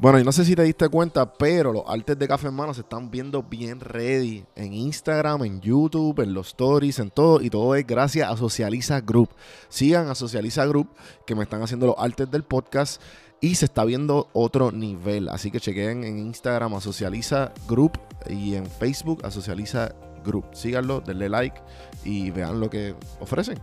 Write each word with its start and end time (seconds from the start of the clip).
Bueno, 0.00 0.18
y 0.18 0.24
no 0.24 0.32
sé 0.32 0.46
si 0.46 0.56
te 0.56 0.62
diste 0.62 0.88
cuenta, 0.88 1.30
pero 1.30 1.74
los 1.74 1.82
artes 1.86 2.18
de 2.18 2.26
Café 2.26 2.48
en 2.48 2.54
Mano 2.54 2.72
se 2.72 2.80
están 2.80 3.10
viendo 3.10 3.42
bien 3.42 3.80
ready 3.80 4.46
en 4.56 4.72
Instagram, 4.72 5.44
en 5.44 5.60
YouTube, 5.60 6.20
en 6.20 6.32
los 6.32 6.48
stories, 6.48 6.98
en 7.00 7.10
todo. 7.10 7.42
Y 7.42 7.50
todo 7.50 7.74
es 7.74 7.86
gracias 7.86 8.30
a 8.30 8.34
Socializa 8.34 9.02
Group. 9.02 9.28
Sigan 9.68 10.08
a 10.08 10.14
Socializa 10.14 10.64
Group, 10.64 10.88
que 11.26 11.34
me 11.34 11.42
están 11.42 11.62
haciendo 11.62 11.86
los 11.86 11.96
artes 11.98 12.30
del 12.30 12.44
podcast. 12.44 13.02
Y 13.42 13.56
se 13.56 13.66
está 13.66 13.84
viendo 13.84 14.28
otro 14.32 14.72
nivel. 14.72 15.28
Así 15.28 15.50
que 15.50 15.60
chequen 15.60 16.02
en 16.04 16.18
Instagram 16.18 16.72
a 16.76 16.80
Socializa 16.80 17.52
Group 17.68 17.98
y 18.26 18.54
en 18.54 18.64
Facebook 18.64 19.20
a 19.26 19.30
Socializa 19.30 19.94
Group. 20.24 20.46
Síganlo, 20.54 21.02
denle 21.02 21.28
like 21.28 21.60
y 22.04 22.30
vean 22.30 22.58
lo 22.58 22.70
que 22.70 22.94
ofrecen. 23.20 23.58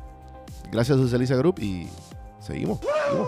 Gracias 0.72 1.00
a 1.00 1.02
Socializa 1.02 1.36
Group 1.36 1.58
y 1.58 1.88
seguimos. 2.40 2.80
seguimos. 2.80 3.28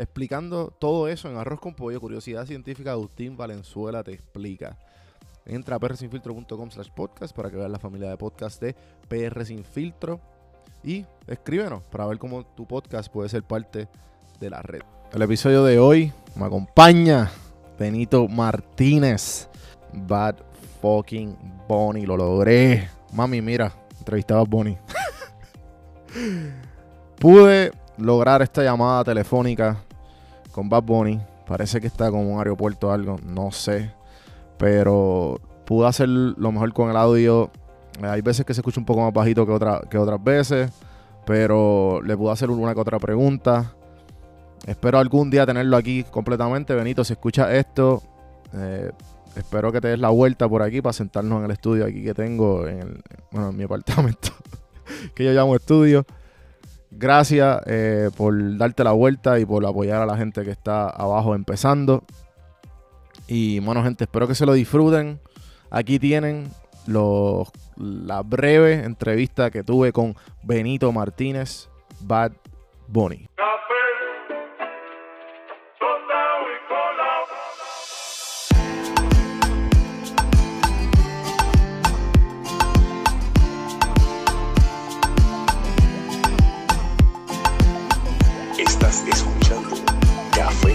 explicando 0.00 0.72
todo 0.78 1.08
eso 1.08 1.28
en 1.28 1.36
Arroz 1.36 1.60
con 1.60 1.74
Pollo, 1.74 2.00
Curiosidad 2.00 2.46
Científica, 2.46 2.92
Agustín 2.92 3.36
Valenzuela 3.36 4.02
te 4.02 4.12
explica. 4.12 4.78
Entra 5.44 5.76
a 5.76 5.78
prsinfiltro.com 5.78 6.70
slash 6.70 6.88
podcast 6.88 7.36
para 7.36 7.50
que 7.50 7.56
veas 7.56 7.70
la 7.70 7.78
familia 7.78 8.08
de 8.08 8.16
podcast 8.16 8.62
de 8.62 8.74
PR 9.08 9.44
y 10.82 11.04
escríbenos 11.26 11.82
para 11.84 12.06
ver 12.06 12.18
cómo 12.18 12.44
tu 12.44 12.66
podcast 12.66 13.12
puede 13.12 13.28
ser 13.28 13.42
parte 13.42 13.88
de 14.40 14.50
la 14.50 14.62
red. 14.62 14.80
El 15.12 15.20
episodio 15.20 15.64
de 15.64 15.78
hoy 15.78 16.12
me 16.34 16.46
acompaña 16.46 17.30
Benito 17.78 18.26
Martínez, 18.26 19.48
Bad 19.92 20.36
Fucking 20.80 21.36
Bonnie, 21.68 22.06
lo 22.06 22.16
logré. 22.16 22.88
Mami, 23.12 23.42
mira, 23.42 23.70
entrevistaba 23.98 24.40
a 24.40 24.44
Bonnie. 24.44 24.78
Pude 27.18 27.72
lograr 27.98 28.40
esta 28.40 28.62
llamada 28.62 29.04
telefónica 29.04 29.84
con 30.52 30.68
Bad 30.68 30.82
Bunny. 30.82 31.20
Parece 31.46 31.80
que 31.80 31.86
está 31.86 32.10
con 32.10 32.26
un 32.26 32.38
aeropuerto 32.38 32.88
o 32.88 32.90
algo, 32.90 33.16
no 33.24 33.50
sé. 33.50 33.92
Pero 34.58 35.40
pude 35.64 35.86
hacer 35.86 36.08
lo 36.08 36.52
mejor 36.52 36.72
con 36.72 36.90
el 36.90 36.96
audio. 36.96 37.50
Hay 38.02 38.20
veces 38.20 38.44
que 38.44 38.54
se 38.54 38.60
escucha 38.60 38.80
un 38.80 38.86
poco 38.86 39.02
más 39.02 39.12
bajito 39.12 39.46
que, 39.46 39.52
otra, 39.52 39.80
que 39.90 39.98
otras 39.98 40.22
veces. 40.22 40.70
Pero 41.26 42.00
le 42.02 42.16
pude 42.16 42.32
hacer 42.32 42.50
una 42.50 42.74
que 42.74 42.80
otra 42.80 42.98
pregunta. 42.98 43.74
Espero 44.66 44.98
algún 44.98 45.30
día 45.30 45.46
tenerlo 45.46 45.76
aquí 45.76 46.04
completamente. 46.04 46.74
Benito, 46.74 47.02
si 47.04 47.14
escuchas 47.14 47.50
esto, 47.52 48.02
eh, 48.54 48.92
espero 49.36 49.72
que 49.72 49.80
te 49.80 49.88
des 49.88 49.98
la 49.98 50.10
vuelta 50.10 50.48
por 50.48 50.62
aquí 50.62 50.82
para 50.82 50.92
sentarnos 50.92 51.38
en 51.38 51.46
el 51.46 51.50
estudio 51.50 51.86
aquí 51.86 52.04
que 52.04 52.14
tengo, 52.14 52.66
en, 52.66 52.80
el, 52.80 53.02
bueno, 53.30 53.50
en 53.50 53.56
mi 53.56 53.64
apartamento, 53.64 54.30
que 55.14 55.24
yo 55.24 55.32
llamo 55.32 55.56
estudio. 55.56 56.04
Gracias 56.90 57.62
eh, 57.66 58.10
por 58.16 58.58
darte 58.58 58.82
la 58.82 58.92
vuelta 58.92 59.38
y 59.38 59.46
por 59.46 59.64
apoyar 59.64 60.02
a 60.02 60.06
la 60.06 60.16
gente 60.16 60.44
que 60.44 60.50
está 60.50 60.88
abajo 60.88 61.34
empezando. 61.34 62.04
Y 63.28 63.60
bueno, 63.60 63.82
gente, 63.84 64.04
espero 64.04 64.26
que 64.26 64.34
se 64.34 64.44
lo 64.44 64.52
disfruten. 64.54 65.20
Aquí 65.70 66.00
tienen 66.00 66.50
los, 66.86 67.48
la 67.76 68.22
breve 68.22 68.84
entrevista 68.84 69.50
que 69.50 69.62
tuve 69.62 69.92
con 69.92 70.16
Benito 70.42 70.90
Martínez, 70.90 71.68
Bad 72.00 72.32
Bunny. 72.88 73.28
Estás 89.00 89.20
escuchando 89.20 89.76
Café 90.30 90.72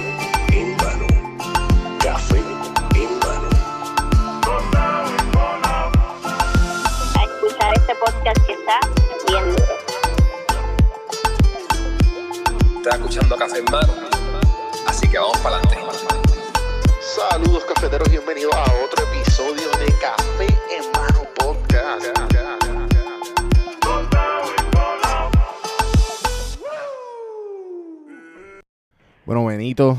en 0.52 0.76
mano. 0.78 1.06
Café 2.02 2.40
en 2.96 3.20
mano. 3.20 3.50
a 7.16 7.24
escuchar 7.24 7.74
este 7.76 7.96
podcast 7.96 8.46
que 8.48 8.54
está 8.54 8.80
bien 9.28 9.56
duro. 9.56 9.66
Estás 12.78 12.96
escuchando 12.96 13.38
Café 13.38 13.60
en 13.60 13.66
Mano. 13.66 13.94
Así 14.88 15.08
que 15.08 15.20
vamos 15.20 15.38
para 15.38 15.58
adelante. 15.58 15.78
Saludos 17.02 17.64
cafeteros, 17.66 18.10
bienvenidos 18.10 18.56
a 18.56 18.64
otro 18.84 19.06
episodio 19.14 19.70
de 19.78 19.94
Café 20.00 20.48
en 20.72 20.92
Mano 20.92 21.28
Podcast. 21.36 22.35
Bueno, 29.26 29.44
Benito 29.44 29.98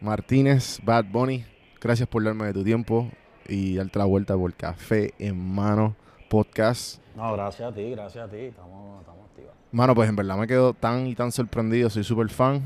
Martínez, 0.00 0.80
Bad 0.82 1.04
Bunny, 1.04 1.44
gracias 1.80 2.08
por 2.08 2.24
darme 2.24 2.46
de 2.46 2.52
tu 2.52 2.64
tiempo 2.64 3.08
y 3.46 3.76
darte 3.76 4.00
la 4.00 4.04
vuelta 4.04 4.36
por 4.36 4.52
Café 4.52 5.14
en 5.20 5.38
Mano 5.38 5.94
Podcast. 6.28 7.00
No, 7.14 7.32
gracias 7.34 7.70
a 7.70 7.72
ti, 7.72 7.88
gracias 7.92 8.26
a 8.26 8.28
ti. 8.28 8.36
Estamos, 8.36 8.98
estamos 8.98 9.26
activos. 9.30 9.52
Mano, 9.70 9.94
pues 9.94 10.08
en 10.08 10.16
verdad 10.16 10.36
me 10.36 10.48
quedo 10.48 10.74
tan 10.74 11.06
y 11.06 11.14
tan 11.14 11.30
sorprendido. 11.30 11.88
Soy 11.88 12.02
súper 12.02 12.30
fan. 12.30 12.62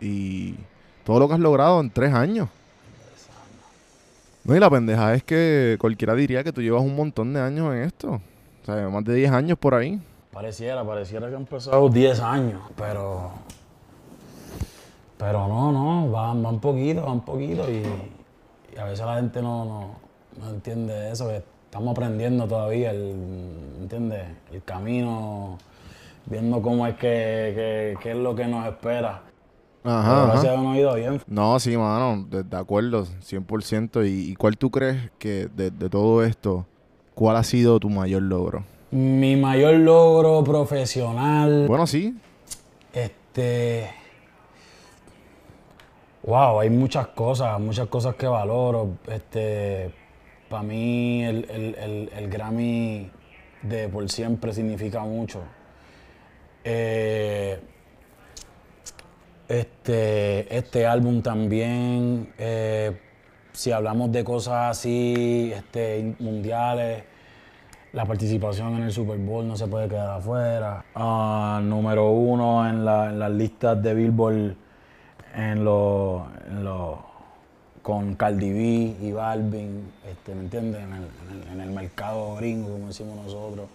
Y 0.00 0.54
todo 1.02 1.18
lo 1.18 1.26
que 1.26 1.34
has 1.34 1.40
logrado 1.40 1.80
en 1.80 1.90
tres 1.90 2.14
años. 2.14 2.48
No, 4.44 4.54
y 4.54 4.60
la 4.60 4.70
pendeja 4.70 5.12
es 5.12 5.24
que 5.24 5.76
cualquiera 5.80 6.14
diría 6.14 6.44
que 6.44 6.52
tú 6.52 6.62
llevas 6.62 6.82
un 6.82 6.94
montón 6.94 7.32
de 7.32 7.40
años 7.40 7.74
en 7.74 7.82
esto. 7.82 8.20
O 8.62 8.64
sea, 8.64 8.88
más 8.88 9.02
de 9.04 9.14
10 9.14 9.32
años 9.32 9.58
por 9.58 9.74
ahí. 9.74 10.00
Pareciera, 10.32 10.84
pareciera 10.84 11.28
que 11.28 11.34
han 11.34 11.40
empezado 11.40 11.88
10 11.88 12.20
años, 12.20 12.62
pero. 12.76 13.32
Pero 15.22 15.46
no, 15.46 15.70
no, 15.70 16.10
van, 16.10 16.42
van 16.42 16.58
poquito, 16.58 17.02
van 17.06 17.20
poquito 17.20 17.70
y, 17.70 17.84
y 18.74 18.78
a 18.78 18.84
veces 18.86 19.06
la 19.06 19.14
gente 19.16 19.40
no, 19.40 19.64
no, 19.64 19.86
no 20.40 20.50
entiende 20.50 21.12
eso, 21.12 21.28
que 21.28 21.36
estamos 21.66 21.92
aprendiendo 21.92 22.48
todavía, 22.48 22.90
el, 22.90 23.14
¿entiendes? 23.82 24.22
El 24.52 24.64
camino, 24.64 25.58
viendo 26.26 26.60
cómo 26.60 26.88
es 26.88 26.94
que, 26.94 26.98
que- 27.54 27.94
qué 28.02 28.10
es 28.10 28.16
lo 28.16 28.34
que 28.34 28.46
nos 28.48 28.66
espera. 28.66 29.22
Ajá. 29.84 30.32
ajá. 30.32 30.72
ha 30.72 30.76
ido 30.76 30.94
bien. 30.96 31.20
No, 31.28 31.56
sí, 31.60 31.76
mano, 31.76 32.26
de, 32.28 32.42
de 32.42 32.56
acuerdo, 32.56 33.06
100%. 33.06 34.04
¿Y, 34.04 34.32
y 34.32 34.34
cuál 34.34 34.58
tú 34.58 34.72
crees 34.72 35.08
que 35.20 35.48
de, 35.54 35.70
de 35.70 35.88
todo 35.88 36.24
esto, 36.24 36.66
cuál 37.14 37.36
ha 37.36 37.44
sido 37.44 37.78
tu 37.78 37.88
mayor 37.90 38.22
logro? 38.22 38.64
Mi 38.90 39.36
mayor 39.36 39.74
logro 39.74 40.42
profesional, 40.42 41.66
Bueno, 41.68 41.86
sí. 41.86 42.12
Este. 42.92 44.01
Wow, 46.24 46.60
hay 46.60 46.70
muchas 46.70 47.08
cosas, 47.08 47.58
muchas 47.60 47.88
cosas 47.88 48.14
que 48.14 48.26
valoro. 48.26 48.98
Este. 49.08 49.92
Para 50.48 50.62
mí, 50.62 51.24
el, 51.24 51.46
el- 51.50 52.10
el- 52.14 52.28
Grammy 52.28 53.10
de 53.62 53.88
por 53.88 54.08
siempre 54.10 54.52
significa 54.52 55.00
mucho. 55.00 55.40
Eh, 56.64 57.58
este, 59.48 60.56
este 60.56 60.86
álbum 60.86 61.22
también, 61.22 62.32
eh, 62.38 62.96
si 63.52 63.72
hablamos 63.72 64.12
de 64.12 64.22
cosas 64.24 64.78
así, 64.78 65.52
este, 65.54 66.14
mundiales, 66.20 67.04
la 67.92 68.04
participación 68.06 68.76
en 68.76 68.82
el 68.84 68.92
Super 68.92 69.18
Bowl 69.18 69.46
no 69.46 69.56
se 69.56 69.66
puede 69.66 69.88
quedar 69.88 70.18
afuera. 70.18 70.84
Ah, 70.94 71.60
número 71.62 72.10
uno 72.10 72.68
en, 72.68 72.84
la- 72.84 73.08
en 73.10 73.18
las 73.18 73.30
listas 73.32 73.82
de 73.82 73.94
Billboard 73.94 74.56
en 75.34 75.64
los 75.64 76.22
los- 76.62 76.98
con 77.82 78.14
Cardi 78.14 78.52
B 78.52 78.96
y 79.06 79.10
Balvin, 79.12 79.90
este, 80.08 80.34
¿me 80.36 80.42
entiendes? 80.42 80.82
En 81.50 81.60
el, 81.60 81.70
mercado 81.70 82.36
gringo, 82.36 82.68
como 82.70 82.86
decimos 82.88 83.16
nosotros. 83.24 83.66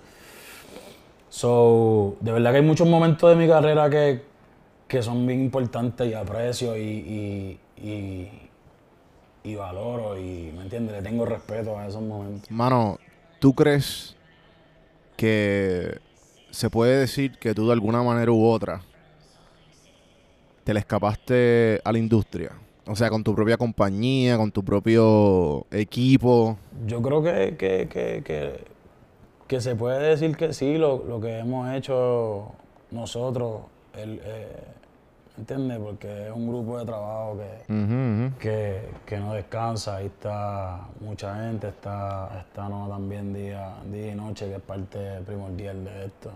So, 1.30 2.16
de 2.22 2.32
verdad 2.32 2.52
que 2.52 2.58
hay 2.58 2.64
muchos 2.64 2.88
momentos 2.88 3.30
de 3.30 3.36
mi 3.36 3.48
carrera 3.52 3.90
que, 3.90 4.22
que 4.88 5.04
son 5.04 5.28
bien 5.28 5.42
importantes 5.42 6.10
y 6.10 6.14
aprecio 6.14 6.78
y, 6.78 6.82
y, 6.82 7.60
y- 7.84 8.32
y 9.44 9.56
valoro 9.56 10.18
y, 10.18 10.52
¿me 10.56 10.64
entiendes? 10.64 10.96
Le 10.96 11.02
tengo 11.02 11.26
respeto 11.26 11.78
a 11.78 11.88
esos 11.88 12.02
momentos. 12.02 12.50
Mano, 12.52 12.98
¿tú 13.40 13.54
crees 13.54 14.16
que 15.16 16.00
se 16.52 16.70
puede 16.70 16.98
decir 16.98 17.38
que 17.40 17.54
tú 17.54 17.68
de 17.68 17.74
alguna 17.74 18.04
manera 18.04 18.32
u 18.32 18.46
otra 18.46 18.82
te 20.68 20.74
le 20.74 20.82
escapaste 20.82 21.80
a 21.82 21.94
la 21.94 21.98
industria? 21.98 22.52
O 22.88 22.94
sea, 22.94 23.10
con 23.10 23.24
tu 23.24 23.34
propia 23.34 23.56
compañía, 23.56 24.36
con 24.36 24.52
tu 24.52 24.66
propio 24.66 25.66
equipo. 25.72 26.58
Yo 26.86 27.02
creo 27.02 27.24
que, 27.24 27.56
que, 27.56 27.88
que, 27.88 28.22
que, 28.22 28.66
que 29.48 29.62
se 29.62 29.78
puede 29.78 30.10
decir 30.10 30.36
que 30.36 30.52
sí, 30.52 30.78
lo, 30.78 31.06
lo 31.06 31.22
que 31.22 31.40
hemos 31.40 31.74
hecho 31.74 32.52
nosotros, 32.92 33.62
el, 33.96 34.20
eh, 34.22 34.62
¿me 35.38 35.42
entiendes? 35.44 35.80
Porque 35.80 36.28
es 36.28 36.34
un 36.34 36.50
grupo 36.50 36.78
de 36.80 36.86
trabajo 36.86 37.38
que, 37.38 38.32
que, 38.38 38.90
que 39.06 39.18
no 39.20 39.36
descansa, 39.36 39.96
ahí 39.96 40.08
está 40.08 40.82
mucha 41.00 41.34
gente, 41.46 41.70
está, 41.70 42.44
está 42.46 42.68
no 42.68 42.90
también 42.90 43.34
día, 43.34 43.74
día 43.90 44.12
y 44.12 44.16
noche, 44.16 44.50
que 44.50 44.56
es 44.56 44.62
parte 44.62 45.22
primordial 45.26 45.86
de 45.86 46.08
esto. 46.08 46.32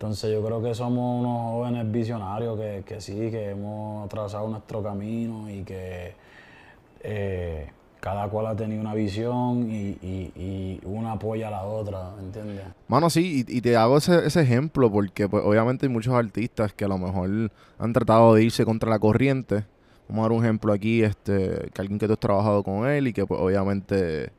Entonces 0.00 0.32
yo 0.32 0.42
creo 0.42 0.62
que 0.62 0.74
somos 0.74 1.20
unos 1.20 1.42
jóvenes 1.52 1.92
visionarios 1.92 2.58
que, 2.58 2.82
que 2.86 3.02
sí, 3.02 3.30
que 3.30 3.50
hemos 3.50 4.08
trazado 4.08 4.48
nuestro 4.48 4.82
camino 4.82 5.50
y 5.50 5.62
que 5.62 6.14
eh, 7.02 7.68
cada 8.00 8.26
cual 8.30 8.46
ha 8.46 8.56
tenido 8.56 8.80
una 8.80 8.94
visión 8.94 9.70
y, 9.70 9.98
y, 10.00 10.80
una 10.84 11.12
apoya 11.12 11.48
a 11.48 11.50
la 11.50 11.64
otra, 11.64 12.12
¿me 12.16 12.22
entiendes? 12.22 12.62
Mano, 12.88 13.10
sí, 13.10 13.44
y, 13.46 13.58
y 13.58 13.60
te 13.60 13.76
hago 13.76 13.98
ese, 13.98 14.24
ese 14.24 14.40
ejemplo 14.40 14.90
porque 14.90 15.28
pues, 15.28 15.44
obviamente 15.44 15.84
hay 15.84 15.92
muchos 15.92 16.14
artistas 16.14 16.72
que 16.72 16.86
a 16.86 16.88
lo 16.88 16.96
mejor 16.96 17.50
han 17.78 17.92
tratado 17.92 18.32
de 18.32 18.44
irse 18.44 18.64
contra 18.64 18.88
la 18.88 18.98
corriente. 18.98 19.66
Vamos 20.08 20.20
a 20.20 20.28
dar 20.30 20.32
un 20.32 20.42
ejemplo 20.42 20.72
aquí, 20.72 21.02
este, 21.02 21.68
que 21.74 21.82
alguien 21.82 21.98
que 21.98 22.06
tú 22.06 22.14
has 22.14 22.18
trabajado 22.18 22.62
con 22.62 22.88
él 22.88 23.08
y 23.08 23.12
que 23.12 23.26
pues, 23.26 23.38
obviamente 23.38 24.32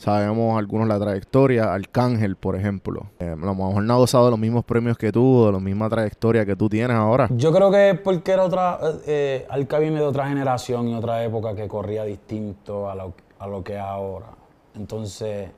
sabemos 0.00 0.58
algunos 0.58 0.88
la 0.88 0.98
trayectoria, 0.98 1.74
Arcángel, 1.74 2.34
por 2.34 2.56
ejemplo. 2.56 3.10
Eh, 3.18 3.28
a 3.28 3.36
lo 3.36 3.54
mejor 3.54 3.82
no 3.82 3.94
ha 3.94 3.96
gozado 3.98 4.24
de 4.24 4.30
los 4.30 4.40
mismos 4.40 4.64
premios 4.64 4.96
que 4.96 5.12
tú, 5.12 5.44
de 5.44 5.52
la 5.52 5.60
misma 5.60 5.90
trayectoria 5.90 6.46
que 6.46 6.56
tú 6.56 6.70
tienes 6.70 6.96
ahora. 6.96 7.28
Yo 7.30 7.52
creo 7.52 7.70
que 7.70 7.90
es 7.90 8.00
porque 8.00 8.32
era 8.32 8.44
otra, 8.44 8.78
eh, 9.06 9.46
viene 9.78 9.96
de 9.96 10.06
otra 10.06 10.26
generación 10.26 10.88
y 10.88 10.94
otra 10.94 11.22
época 11.22 11.54
que 11.54 11.68
corría 11.68 12.04
distinto 12.04 12.88
a 12.88 12.94
lo, 12.94 13.12
a 13.38 13.46
lo 13.46 13.62
que 13.62 13.74
es 13.74 13.80
ahora. 13.80 14.28
Entonces, 14.74 15.50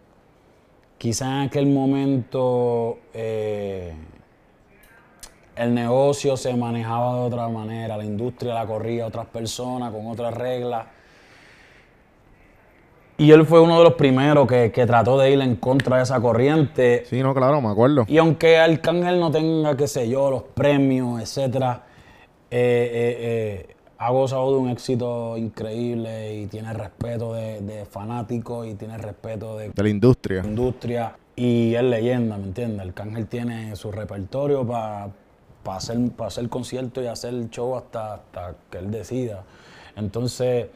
quizá 0.98 1.26
en 1.26 1.48
aquel 1.48 1.66
momento 1.66 2.98
eh, 3.14 3.94
el 5.54 5.72
negocio 5.72 6.36
se 6.36 6.52
manejaba 6.56 7.14
de 7.14 7.20
otra 7.20 7.48
manera, 7.48 7.96
la 7.96 8.04
industria 8.04 8.54
la 8.54 8.66
corría 8.66 9.06
otras 9.06 9.26
personas 9.26 9.92
con 9.92 10.08
otras 10.08 10.34
reglas. 10.34 10.86
Y 13.22 13.30
él 13.30 13.46
fue 13.46 13.60
uno 13.60 13.78
de 13.78 13.84
los 13.84 13.92
primeros 13.94 14.48
que, 14.48 14.72
que 14.72 14.84
trató 14.84 15.16
de 15.16 15.30
ir 15.30 15.40
en 15.40 15.54
contra 15.54 15.98
de 15.98 16.02
esa 16.02 16.20
corriente. 16.20 17.04
Sí, 17.06 17.22
no, 17.22 17.32
claro, 17.32 17.60
me 17.60 17.68
acuerdo. 17.68 18.04
Y 18.08 18.18
aunque 18.18 18.58
Arcángel 18.58 19.20
no 19.20 19.30
tenga, 19.30 19.76
qué 19.76 19.86
sé 19.86 20.08
yo, 20.08 20.28
los 20.28 20.42
premios, 20.42 21.22
etcétera, 21.22 21.84
eh, 22.50 22.90
eh, 22.92 23.16
eh, 23.70 23.76
ha 23.98 24.10
gozado 24.10 24.50
de 24.52 24.58
un 24.58 24.70
éxito 24.70 25.36
increíble 25.38 26.34
y 26.34 26.46
tiene 26.48 26.72
respeto 26.72 27.34
de, 27.34 27.60
de 27.60 27.84
fanáticos 27.84 28.66
y 28.66 28.74
tiene 28.74 28.98
respeto 28.98 29.56
de 29.56 29.68
De 29.68 29.82
la 29.84 29.88
industria. 29.88 30.42
industria 30.44 31.14
y 31.36 31.76
es 31.76 31.82
leyenda, 31.84 32.36
¿me 32.38 32.46
entiendes? 32.46 32.80
Arcángel 32.88 33.28
tiene 33.28 33.76
su 33.76 33.92
repertorio 33.92 34.66
para 34.66 35.10
hacer, 35.76 35.96
pa 36.16 36.26
hacer 36.26 36.48
conciertos 36.48 37.04
y 37.04 37.06
hacer 37.06 37.34
el 37.34 37.50
show 37.50 37.76
hasta, 37.76 38.14
hasta 38.14 38.54
que 38.68 38.78
él 38.78 38.90
decida. 38.90 39.44
Entonces, 39.94 40.66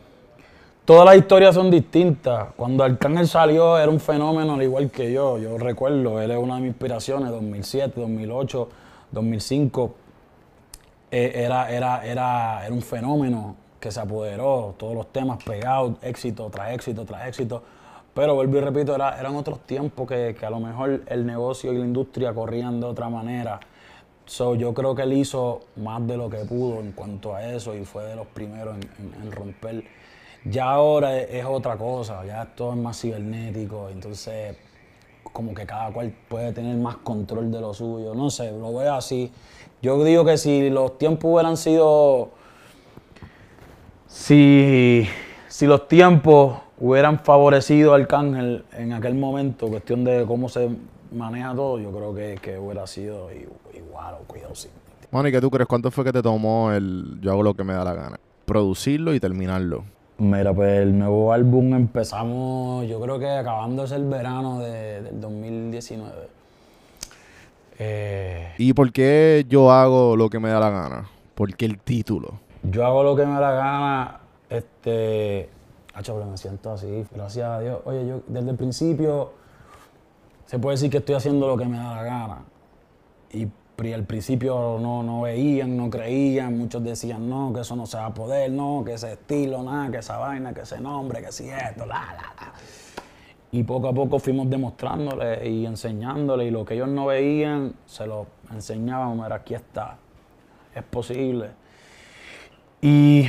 todas 0.86 1.04
las 1.04 1.16
historias 1.16 1.54
son 1.54 1.70
distintas. 1.70 2.54
Cuando 2.56 2.82
Arcángel 2.84 3.28
salió 3.28 3.76
era 3.76 3.90
un 3.90 4.00
fenómeno 4.00 4.54
al 4.54 4.62
igual 4.62 4.90
que 4.90 5.12
yo. 5.12 5.36
Yo 5.38 5.58
recuerdo, 5.58 6.22
él 6.22 6.30
es 6.30 6.38
una 6.38 6.54
de 6.54 6.62
mis 6.62 6.68
inspiraciones, 6.68 7.30
2007, 7.30 8.00
2008, 8.00 8.68
2005. 9.10 9.94
eh, 11.10 11.32
era, 11.34 11.70
era, 11.70 12.06
era, 12.06 12.64
era 12.64 12.74
un 12.74 12.82
fenómeno 12.82 13.56
que 13.78 13.90
se 13.90 14.00
apoderó, 14.00 14.74
todos 14.78 14.94
los 14.94 15.12
temas 15.12 15.42
pegados, 15.44 15.94
éxito 16.02 16.48
tras 16.50 16.72
éxito 16.72 17.04
tras 17.04 17.28
éxito. 17.28 17.62
Pero 18.14 18.34
vuelvo 18.34 18.56
y 18.56 18.60
repito, 18.60 18.94
era, 18.94 19.20
eran 19.20 19.36
otros 19.36 19.60
tiempos 19.66 20.08
que, 20.08 20.34
que 20.38 20.46
a 20.46 20.50
lo 20.50 20.60
mejor 20.60 21.02
el 21.06 21.26
negocio 21.26 21.72
y 21.72 21.78
la 21.78 21.84
industria 21.84 22.32
corrían 22.32 22.80
de 22.80 22.86
otra 22.86 23.10
manera. 23.10 23.60
So, 24.26 24.56
yo 24.56 24.74
creo 24.74 24.94
que 24.96 25.02
él 25.02 25.12
hizo 25.12 25.60
más 25.76 26.04
de 26.06 26.16
lo 26.16 26.28
que 26.28 26.38
pudo 26.38 26.80
en 26.80 26.90
cuanto 26.92 27.34
a 27.34 27.44
eso 27.44 27.76
y 27.76 27.84
fue 27.84 28.04
de 28.04 28.16
los 28.16 28.26
primeros 28.26 28.76
en, 28.76 29.30
romper. 29.30 29.84
Ya 30.48 30.70
ahora 30.70 31.18
es, 31.18 31.44
otra 31.44 31.76
cosa, 31.76 32.24
ya 32.24 32.44
todo 32.54 32.72
es 32.72 32.78
más 32.78 33.00
cibernético, 33.00 33.88
entonces 33.88 34.56
como 35.32 35.52
que 35.52 35.66
cada 35.66 35.92
cual 35.92 36.14
puede 36.28 36.52
tener 36.52 36.76
más 36.76 36.96
control 36.98 37.50
de 37.50 37.60
lo 37.60 37.74
suyo. 37.74 38.14
No 38.14 38.30
sé, 38.30 38.52
lo 38.52 38.72
veo 38.74 38.94
así. 38.94 39.32
Yo 39.82 40.02
digo 40.04 40.24
que 40.24 40.38
si 40.38 40.70
los 40.70 40.98
tiempos 40.98 41.32
hubieran 41.32 41.56
sido. 41.56 42.30
Si, 44.06 45.06
si 45.48 45.66
los 45.66 45.88
tiempos 45.88 46.58
hubieran 46.78 47.18
favorecido 47.18 47.92
a 47.92 47.96
Arcángel 47.96 48.64
en 48.72 48.92
aquel 48.92 49.14
momento, 49.14 49.66
cuestión 49.66 50.04
de 50.04 50.24
cómo 50.26 50.48
se 50.48 50.70
maneja 51.12 51.54
todo, 51.54 51.80
yo 51.80 51.90
creo 51.90 52.14
que, 52.14 52.38
que 52.40 52.56
hubiera 52.56 52.86
sido 52.86 53.30
igual 53.74 54.14
o 54.14 54.24
cuidado 54.24 54.54
sí. 54.54 54.68
Mano, 55.10 55.28
¿y 55.28 55.32
qué 55.32 55.40
tú 55.40 55.50
crees? 55.50 55.66
¿Cuánto 55.66 55.90
fue 55.90 56.04
que 56.04 56.12
te 56.12 56.22
tomó 56.22 56.72
el 56.72 57.18
yo 57.20 57.32
hago 57.32 57.42
lo 57.42 57.54
que 57.54 57.64
me 57.64 57.72
da 57.72 57.84
la 57.84 57.94
gana? 57.94 58.20
Producirlo 58.44 59.12
y 59.12 59.18
terminarlo. 59.18 59.95
Mira, 60.18 60.54
pues 60.54 60.80
el 60.80 60.98
nuevo 60.98 61.32
álbum 61.32 61.74
empezamos, 61.74 62.86
yo 62.88 62.98
creo 63.00 63.18
que 63.18 63.28
acabándose 63.28 63.96
el 63.96 64.04
verano 64.06 64.60
de- 64.60 65.02
del 65.02 65.20
2019. 65.20 66.28
Eh, 67.78 68.54
¿Y 68.56 68.72
por 68.72 68.92
qué 68.92 69.44
yo 69.48 69.70
hago 69.70 70.16
lo 70.16 70.30
que 70.30 70.38
me 70.38 70.48
da 70.48 70.58
la 70.60 70.70
gana? 70.70 71.10
Porque 71.34 71.66
el 71.66 71.78
título. 71.78 72.40
Yo 72.62 72.86
hago 72.86 73.02
lo 73.02 73.14
que 73.14 73.26
me 73.26 73.32
da 73.34 73.40
la 73.40 73.52
gana. 73.52 74.20
Este, 74.48 75.50
Hacho, 75.94 76.14
pero 76.14 76.26
me 76.26 76.36
siento 76.36 76.70
así, 76.72 77.04
gracias 77.14 77.46
a 77.48 77.60
Dios. 77.60 77.80
Oye, 77.86 78.06
yo 78.06 78.20
desde 78.26 78.50
el 78.50 78.56
principio 78.56 79.32
se 80.46 80.58
puede 80.58 80.74
decir 80.76 80.90
que 80.90 80.98
estoy 80.98 81.14
haciendo 81.14 81.46
lo 81.48 81.56
que 81.56 81.64
me 81.66 81.78
da 81.78 81.94
la 81.96 82.02
gana. 82.02 82.38
Y 83.32 83.46
al 83.78 84.04
principio 84.04 84.78
no, 84.80 85.02
no 85.02 85.22
veían, 85.22 85.76
no 85.76 85.90
creían, 85.90 86.56
muchos 86.56 86.82
decían 86.82 87.28
no, 87.28 87.52
que 87.52 87.60
eso 87.60 87.76
no 87.76 87.84
se 87.86 87.98
va 87.98 88.06
a 88.06 88.14
poder, 88.14 88.50
no, 88.50 88.82
que 88.84 88.94
ese 88.94 89.12
estilo, 89.12 89.62
nada, 89.62 89.90
que 89.90 89.98
esa 89.98 90.16
vaina, 90.16 90.54
que 90.54 90.62
ese 90.62 90.80
nombre, 90.80 91.22
que 91.22 91.30
si 91.30 91.48
esto, 91.50 91.84
la, 91.84 92.00
la, 92.00 92.34
la. 92.36 92.52
Y 93.52 93.62
poco 93.62 93.88
a 93.88 93.92
poco 93.92 94.18
fuimos 94.18 94.48
demostrándole 94.48 95.48
y 95.48 95.66
enseñándole 95.66 96.46
y 96.46 96.50
lo 96.50 96.64
que 96.64 96.74
ellos 96.74 96.88
no 96.88 97.06
veían, 97.06 97.74
se 97.86 98.06
lo 98.06 98.26
enseñábamos, 98.50 99.22
mira, 99.22 99.36
aquí 99.36 99.54
está, 99.54 99.98
es 100.74 100.82
posible. 100.82 101.50
Y 102.80 103.28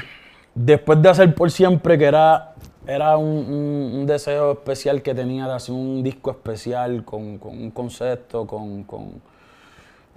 después 0.55 1.01
de 1.01 1.09
hacer 1.09 1.35
por 1.35 1.51
siempre, 1.51 1.97
que 1.97 2.05
era, 2.05 2.55
era 2.85 3.17
un, 3.17 4.05
deseo 4.07 4.53
especial 4.53 5.01
que 5.01 5.13
tenía 5.13 5.45
de 5.45 5.53
hacer 5.53 5.75
un 5.75 6.01
disco 6.03 6.31
especial 6.31 7.03
con, 7.03 7.37
con 7.37 7.57
un 7.61 7.71
concepto, 7.71 8.47
con, 8.47 8.83
con- 8.83 9.21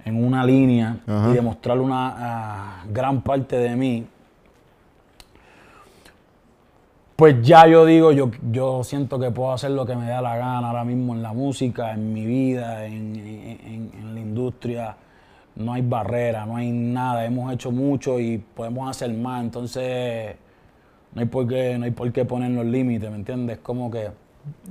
en 0.05 0.23
una 0.23 0.43
línea 0.45 0.97
Ajá. 1.07 1.29
y 1.31 1.33
demostrar 1.33 1.79
una 1.79 2.15
ah, 2.17 2.83
gran 2.91 3.21
parte 3.21 3.57
de 3.57 3.75
mí, 3.75 4.05
pues 7.15 7.35
ya 7.43 7.67
yo 7.67 7.85
digo, 7.85 8.11
yo, 8.11 8.31
yo 8.51 8.83
siento 8.83 9.19
que 9.19 9.29
puedo 9.29 9.51
hacer 9.53 9.71
lo 9.71 9.85
que 9.85 9.95
me 9.95 10.07
da 10.09 10.21
la 10.21 10.37
gana 10.37 10.69
ahora 10.69 10.83
mismo 10.83 11.13
en 11.13 11.21
la 11.21 11.33
música, 11.33 11.91
en 11.93 12.13
mi 12.13 12.25
vida, 12.25 12.85
en, 12.87 13.15
en- 13.15 13.91
en 13.93 14.15
la 14.15 14.19
industria. 14.19 14.95
No 15.55 15.73
hay 15.73 15.81
barrera, 15.83 16.45
no 16.47 16.55
hay 16.55 16.71
nada. 16.71 17.23
Hemos 17.25 17.53
hecho 17.53 17.71
mucho 17.71 18.19
y 18.19 18.37
podemos 18.39 18.89
hacer 18.89 19.13
más. 19.13 19.43
Entonces, 19.43 20.35
no 21.13 21.21
hay 21.21 21.27
por 21.27 21.47
qué, 21.47 21.77
no 21.77 21.85
hay 21.85 21.91
por 21.91 22.11
qué 22.11 22.25
poner 22.25 22.49
los 22.51 22.65
límites, 22.65 23.09
¿me 23.11 23.17
entiendes? 23.17 23.59
Como 23.59 23.91
que 23.91 24.09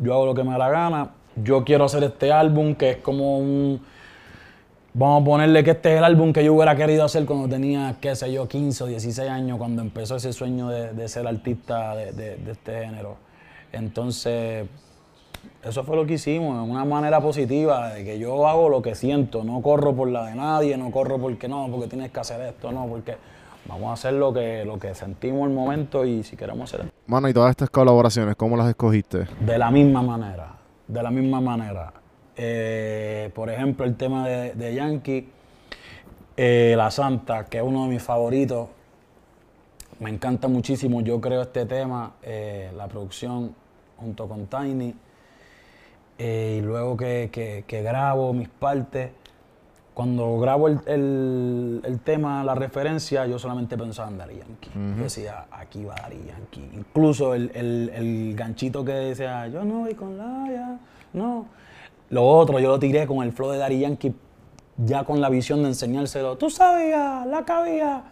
yo 0.02 0.14
hago 0.14 0.26
lo 0.26 0.34
que 0.34 0.42
me 0.42 0.50
da 0.52 0.58
la 0.58 0.70
gana. 0.70 1.10
Yo 1.36 1.62
quiero 1.64 1.84
hacer 1.84 2.02
este 2.02 2.32
álbum 2.32 2.74
que 2.74 2.90
es 2.90 2.96
como 2.96 3.38
un... 3.38 3.80
Vamos 4.92 5.22
a 5.22 5.24
ponerle 5.24 5.62
que 5.62 5.70
este 5.70 5.92
es 5.92 5.98
el 5.98 6.04
álbum 6.04 6.32
que 6.32 6.44
yo 6.44 6.52
hubiera 6.52 6.74
querido 6.74 7.04
hacer 7.04 7.24
cuando 7.24 7.48
tenía, 7.48 7.96
qué 8.00 8.16
sé 8.16 8.32
yo, 8.32 8.48
15 8.48 8.84
o 8.84 8.86
16 8.88 9.30
años, 9.30 9.56
cuando 9.56 9.82
empezó 9.82 10.16
ese 10.16 10.32
sueño 10.32 10.68
de, 10.68 10.92
de 10.92 11.08
ser 11.08 11.26
artista 11.28 11.94
de, 11.94 12.12
de- 12.12 12.36
de 12.36 12.50
este 12.52 12.84
género. 12.86 13.16
Entonces, 13.72 14.66
eso 15.62 15.84
fue 15.84 15.94
lo 15.96 16.04
que 16.06 16.14
hicimos, 16.14 16.56
de 16.64 16.70
una 16.72 16.84
manera 16.84 17.20
positiva, 17.20 17.90
de 17.90 18.04
que 18.04 18.18
yo 18.18 18.48
hago 18.48 18.68
lo 18.68 18.82
que 18.82 18.96
siento, 18.96 19.44
no 19.44 19.62
corro 19.62 19.94
por 19.94 20.08
la 20.08 20.24
de 20.26 20.34
nadie, 20.34 20.76
no 20.76 20.90
corro 20.90 21.18
porque 21.18 21.46
no, 21.48 21.68
porque 21.70 21.86
tienes 21.86 22.10
que 22.10 22.18
hacer 22.20 22.40
esto, 22.40 22.72
no, 22.72 22.86
porque 22.86 23.14
vamos 23.68 23.90
a 23.90 23.92
hacer 23.92 24.14
lo 24.14 24.32
que, 24.32 24.64
lo 24.64 24.76
que 24.80 24.92
sentimos 24.96 25.42
en 25.44 25.50
el 25.50 25.54
momento 25.54 26.04
y 26.04 26.24
si 26.24 26.36
queremos 26.36 26.74
hacer 26.74 26.90
Mano, 27.06 27.28
y 27.28 27.32
todas 27.32 27.50
estas 27.50 27.70
colaboraciones, 27.70 28.34
¿cómo 28.34 28.56
las 28.56 28.68
escogiste? 28.68 29.26
de 29.38 29.56
la 29.56 29.70
misma 29.70 30.02
manera, 30.02 30.48
de 30.88 31.02
la 31.02 31.10
misma 31.12 31.40
manera. 31.40 31.92
Eh, 32.42 33.30
por 33.34 33.50
ejemplo, 33.50 33.84
el 33.84 33.96
tema 33.96 34.26
de, 34.26 34.54
de 34.54 34.74
Yankee, 34.74 35.28
eh, 36.38 36.72
La 36.74 36.90
Santa, 36.90 37.44
que 37.44 37.58
es 37.58 37.62
uno 37.62 37.82
de 37.84 37.90
mis 37.90 38.02
favoritos, 38.02 38.68
me 39.98 40.08
encanta 40.08 40.48
muchísimo. 40.48 41.02
Yo 41.02 41.20
creo 41.20 41.42
este 41.42 41.66
tema, 41.66 42.14
eh, 42.22 42.72
la 42.74 42.88
producción 42.88 43.54
junto 43.98 44.26
con 44.26 44.46
Tiny, 44.46 44.94
y 46.18 46.60
luego 46.62 46.96
que, 46.96 47.28
que- 47.30 47.64
que 47.66 47.82
grabo 47.82 48.32
mis 48.32 48.48
partes. 48.48 49.10
Cuando 49.92 50.38
grabo 50.38 50.68
el, 50.68 50.80
el- 50.86 51.82
el 51.84 52.00
tema, 52.00 52.42
la 52.42 52.54
referencia, 52.54 53.26
yo 53.26 53.38
solamente 53.38 53.76
pensaba 53.76 54.08
en 54.08 54.16
Daddy 54.16 54.38
Yankee. 54.38 54.70
Yo 54.96 55.02
decía, 55.04 55.44
aquí 55.50 55.84
va 55.84 55.94
Daddy 55.96 56.24
Yankee. 56.26 56.70
Incluso 56.74 57.34
el, 57.34 57.50
el- 57.54 58.34
ganchito 58.34 58.82
que 58.82 58.92
decía, 58.92 59.46
yo 59.48 59.62
no 59.62 59.80
voy 59.80 59.94
con 59.94 60.16
Laia, 60.16 60.78
no. 61.12 61.44
Lo 62.10 62.26
otro, 62.26 62.58
yo 62.58 62.68
lo 62.68 62.78
tiré 62.78 63.06
con 63.06 63.24
el 63.24 63.32
flow 63.32 63.50
de 63.52 63.58
Daddy 63.58 63.80
Yankee, 63.80 64.14
ya 64.76 65.04
con 65.04 65.20
la 65.20 65.28
visión 65.28 65.62
de 65.62 65.68
enseñárselo. 65.68 66.36
Tú 66.36 66.50
sabías, 66.50 67.26
la 67.26 67.44
cabía. 67.44 68.02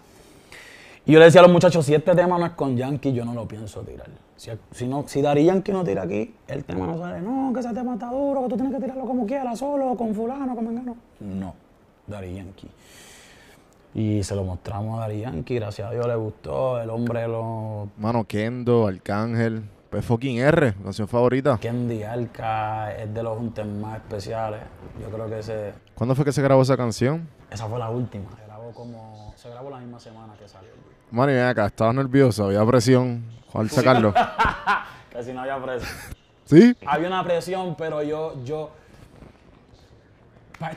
Y 1.04 1.12
yo 1.12 1.18
le 1.18 1.24
decía 1.24 1.40
a 1.40 1.44
los 1.44 1.52
muchachos, 1.52 1.84
si 1.84 1.94
este 1.94 2.14
tema 2.14 2.38
no 2.38 2.46
es 2.46 2.52
con 2.52 2.76
Yankee, 2.76 3.12
yo 3.12 3.24
no 3.24 3.34
lo 3.34 3.48
pienso 3.48 3.80
tirar. 3.80 4.08
Si, 4.36 4.50
si, 4.70 4.86
no, 4.86 5.04
si 5.08 5.20
Daddy 5.20 5.46
Yankee 5.46 5.72
no 5.72 5.82
tira 5.82 6.02
aquí, 6.02 6.32
el 6.46 6.64
tema 6.64 6.86
no 6.86 6.98
sale. 6.98 7.20
No, 7.20 7.50
que 7.52 7.60
ese 7.60 7.74
tema 7.74 7.94
está 7.94 8.10
duro, 8.10 8.42
que 8.44 8.50
tú 8.50 8.56
tienes 8.56 8.74
que 8.74 8.80
tirarlo 8.80 9.04
como 9.04 9.26
quieras, 9.26 9.58
solo, 9.58 9.96
con 9.96 10.14
fulano, 10.14 10.54
con 10.54 10.64
mengano. 10.64 10.96
No, 11.18 11.54
Daddy 12.06 12.34
Yankee. 12.34 12.68
Y 13.94 14.22
se 14.22 14.36
lo 14.36 14.44
mostramos 14.44 14.98
a 14.98 15.08
Daddy 15.08 15.20
Yankee, 15.22 15.54
gracias 15.56 15.88
a 15.88 15.90
Dios 15.90 16.06
le 16.06 16.14
gustó, 16.14 16.80
el 16.80 16.88
hombre 16.90 17.26
lo... 17.26 17.88
Mano, 17.96 18.24
Kendo, 18.24 18.86
Arcángel, 18.86 19.62
pues 19.90 20.04
fucking 20.04 20.38
R, 20.38 20.74
canción 20.82 21.08
favorita. 21.08 21.58
Candy 21.58 22.02
Alca 22.02 22.94
es 22.94 23.12
de 23.12 23.22
los 23.22 23.36
juntes 23.38 23.64
más 23.66 23.96
especiales. 23.96 24.60
Yo 25.00 25.08
creo 25.10 25.28
que 25.28 25.38
ese, 25.38 25.72
¿Cuándo 25.94 26.14
fue 26.14 26.24
que 26.24 26.32
se 26.32 26.42
grabó 26.42 26.62
esa 26.62 26.76
canción? 26.76 27.28
esa 27.50 27.66
fue 27.66 27.78
la 27.78 27.88
última. 27.90 28.30
Se 28.36 28.44
grabó 28.46 28.72
como... 28.72 29.32
Se 29.36 29.48
grabó 29.48 29.70
la 29.70 29.78
misma 29.78 29.98
semana 30.00 30.34
que 30.38 30.46
salió 30.48 30.68
y 31.10 31.16
ven 31.16 31.44
acá, 31.46 31.66
estabas 31.66 31.94
nervioso, 31.94 32.44
había 32.44 32.64
presión 32.66 33.24
al 33.54 33.70
sacarlo. 33.70 34.12
Casi 35.12 35.32
no 35.32 35.40
había 35.40 35.62
preso. 35.62 35.86
¿Sí? 36.44 36.76
había 36.86 37.08
una 37.08 37.24
presión, 37.24 37.74
pero 37.78 38.02
yo, 38.02 38.42
yo, 38.44 38.70
pa- 40.58 40.72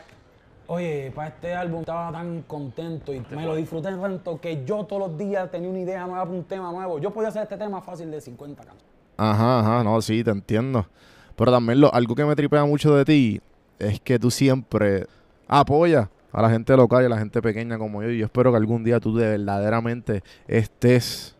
oye, 0.67 1.11
para 1.13 1.27
este 1.29 1.53
álbum 1.53 1.81
estaba 1.81 2.11
tan 2.13 2.43
contento 2.43 3.13
y 3.13 3.21
me 3.31 3.45
lo 3.45 3.55
disfruté 3.55 3.91
tanto 3.93 4.39
que 4.39 4.63
yo 4.65 4.85
todos 4.85 5.09
los 5.09 5.17
días 5.17 5.49
tenía 5.51 5.69
una 5.69 5.79
idea 5.79 6.05
nueva 6.05 6.23
para 6.23 6.37
un 6.37 6.43
tema 6.45 6.71
nuevo. 6.71 6.99
Yo 6.99 7.11
podía 7.11 7.29
hacer 7.29 7.43
este 7.43 7.57
tema 7.57 7.81
fácil 7.81 8.09
de 8.11 8.21
50 8.21 8.63
canciones. 8.63 8.90
Ajá, 9.23 9.59
ajá, 9.59 9.83
no, 9.83 10.01
sí, 10.01 10.23
te 10.23 10.31
entiendo. 10.31 10.87
Pero 11.35 11.51
también 11.51 11.79
lo, 11.79 11.93
algo 11.93 12.15
que 12.15 12.25
me 12.25 12.35
tripea 12.35 12.65
mucho 12.65 12.95
de 12.95 13.05
ti 13.05 13.39
es 13.77 13.99
que 13.99 14.17
tú 14.17 14.31
siempre 14.31 15.05
apoyas 15.47 16.09
a 16.31 16.41
la 16.41 16.49
gente 16.49 16.75
local 16.75 17.03
y 17.03 17.05
a 17.05 17.09
la 17.09 17.19
gente 17.19 17.39
pequeña 17.39 17.77
como 17.77 18.01
yo. 18.01 18.09
Y 18.09 18.17
yo 18.17 18.25
espero 18.25 18.49
que 18.49 18.57
algún 18.57 18.83
día 18.83 18.99
tú 18.99 19.15
de 19.15 19.37
verdaderamente 19.37 20.23
estés 20.47 21.35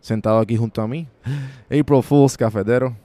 sentado 0.00 0.40
aquí 0.40 0.56
junto 0.56 0.82
a 0.82 0.88
mí. 0.88 1.06
April 1.66 2.02
Fools, 2.02 2.36
cafetero. 2.36 2.96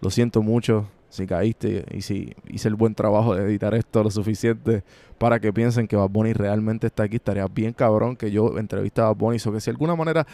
Lo 0.00 0.10
siento 0.10 0.40
mucho 0.40 0.86
si 1.08 1.26
caíste 1.26 1.86
y 1.90 2.02
si 2.02 2.36
hice 2.46 2.68
el 2.68 2.76
buen 2.76 2.94
trabajo 2.94 3.34
de 3.34 3.42
editar 3.46 3.74
esto 3.74 4.04
lo 4.04 4.10
suficiente 4.12 4.84
para 5.18 5.40
que 5.40 5.52
piensen 5.52 5.88
que 5.88 5.96
Bad 5.96 6.10
Bunny 6.10 6.34
realmente 6.34 6.86
está 6.86 7.02
aquí. 7.02 7.16
Estaría 7.16 7.48
bien 7.48 7.72
cabrón 7.72 8.14
que 8.14 8.30
yo 8.30 8.58
entrevista 8.58 9.02
a 9.02 9.06
Bad 9.08 9.16
Bunny. 9.16 9.38
So 9.40 9.50
que 9.50 9.60
si 9.60 9.66
de 9.66 9.72
alguna 9.72 9.96
manera 9.96 10.24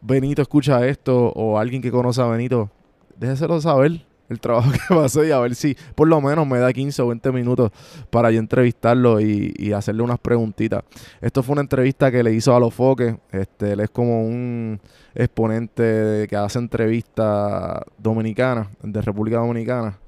Benito 0.00 0.42
escucha 0.42 0.86
esto 0.86 1.32
o 1.32 1.58
alguien 1.58 1.82
que 1.82 1.90
conoce 1.90 2.20
a 2.22 2.26
Benito, 2.26 2.70
déjeselo 3.16 3.60
saber 3.60 4.06
el 4.30 4.40
trabajo 4.40 4.70
que 4.88 4.94
pasó 4.94 5.24
y 5.24 5.30
a 5.30 5.38
ver 5.40 5.54
si 5.54 5.76
por 5.94 6.08
lo 6.08 6.20
menos 6.20 6.46
me 6.46 6.58
da 6.58 6.72
15 6.72 7.02
o 7.02 7.08
20 7.08 7.32
minutos 7.32 7.70
para 8.10 8.30
yo 8.30 8.38
entrevistarlo 8.38 9.20
y, 9.20 9.52
y 9.56 9.72
hacerle 9.72 10.02
unas 10.02 10.18
preguntitas. 10.18 10.84
Esto 11.20 11.42
fue 11.42 11.52
una 11.52 11.62
entrevista 11.62 12.10
que 12.10 12.22
le 12.22 12.32
hizo 12.32 12.54
a 12.54 12.60
Los 12.60 12.72
Foques. 12.72 13.16
Este, 13.32 13.72
él 13.72 13.80
es 13.80 13.90
como 13.90 14.24
un 14.24 14.80
exponente 15.14 16.26
que 16.28 16.36
hace 16.36 16.58
entrevistas 16.58 17.80
dominicanas, 17.98 18.68
de 18.82 19.02
República 19.02 19.38
Dominicana. 19.38 19.98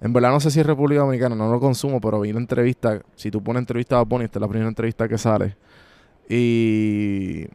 En 0.00 0.12
verdad 0.12 0.30
no 0.30 0.40
sé 0.40 0.50
si 0.50 0.60
es 0.60 0.66
República 0.66 1.00
Dominicana, 1.00 1.34
no 1.34 1.50
lo 1.50 1.58
consumo, 1.58 2.00
pero 2.00 2.20
vi 2.20 2.32
la 2.32 2.38
entrevista. 2.38 3.00
Si 3.14 3.30
tú 3.30 3.42
pones 3.42 3.60
entrevista 3.60 3.98
a 3.98 4.02
Bunny, 4.02 4.26
esta 4.26 4.38
es 4.38 4.42
la 4.42 4.48
primera 4.48 4.68
entrevista 4.68 5.08
que 5.08 5.16
sale. 5.16 5.56
Y 6.28 7.46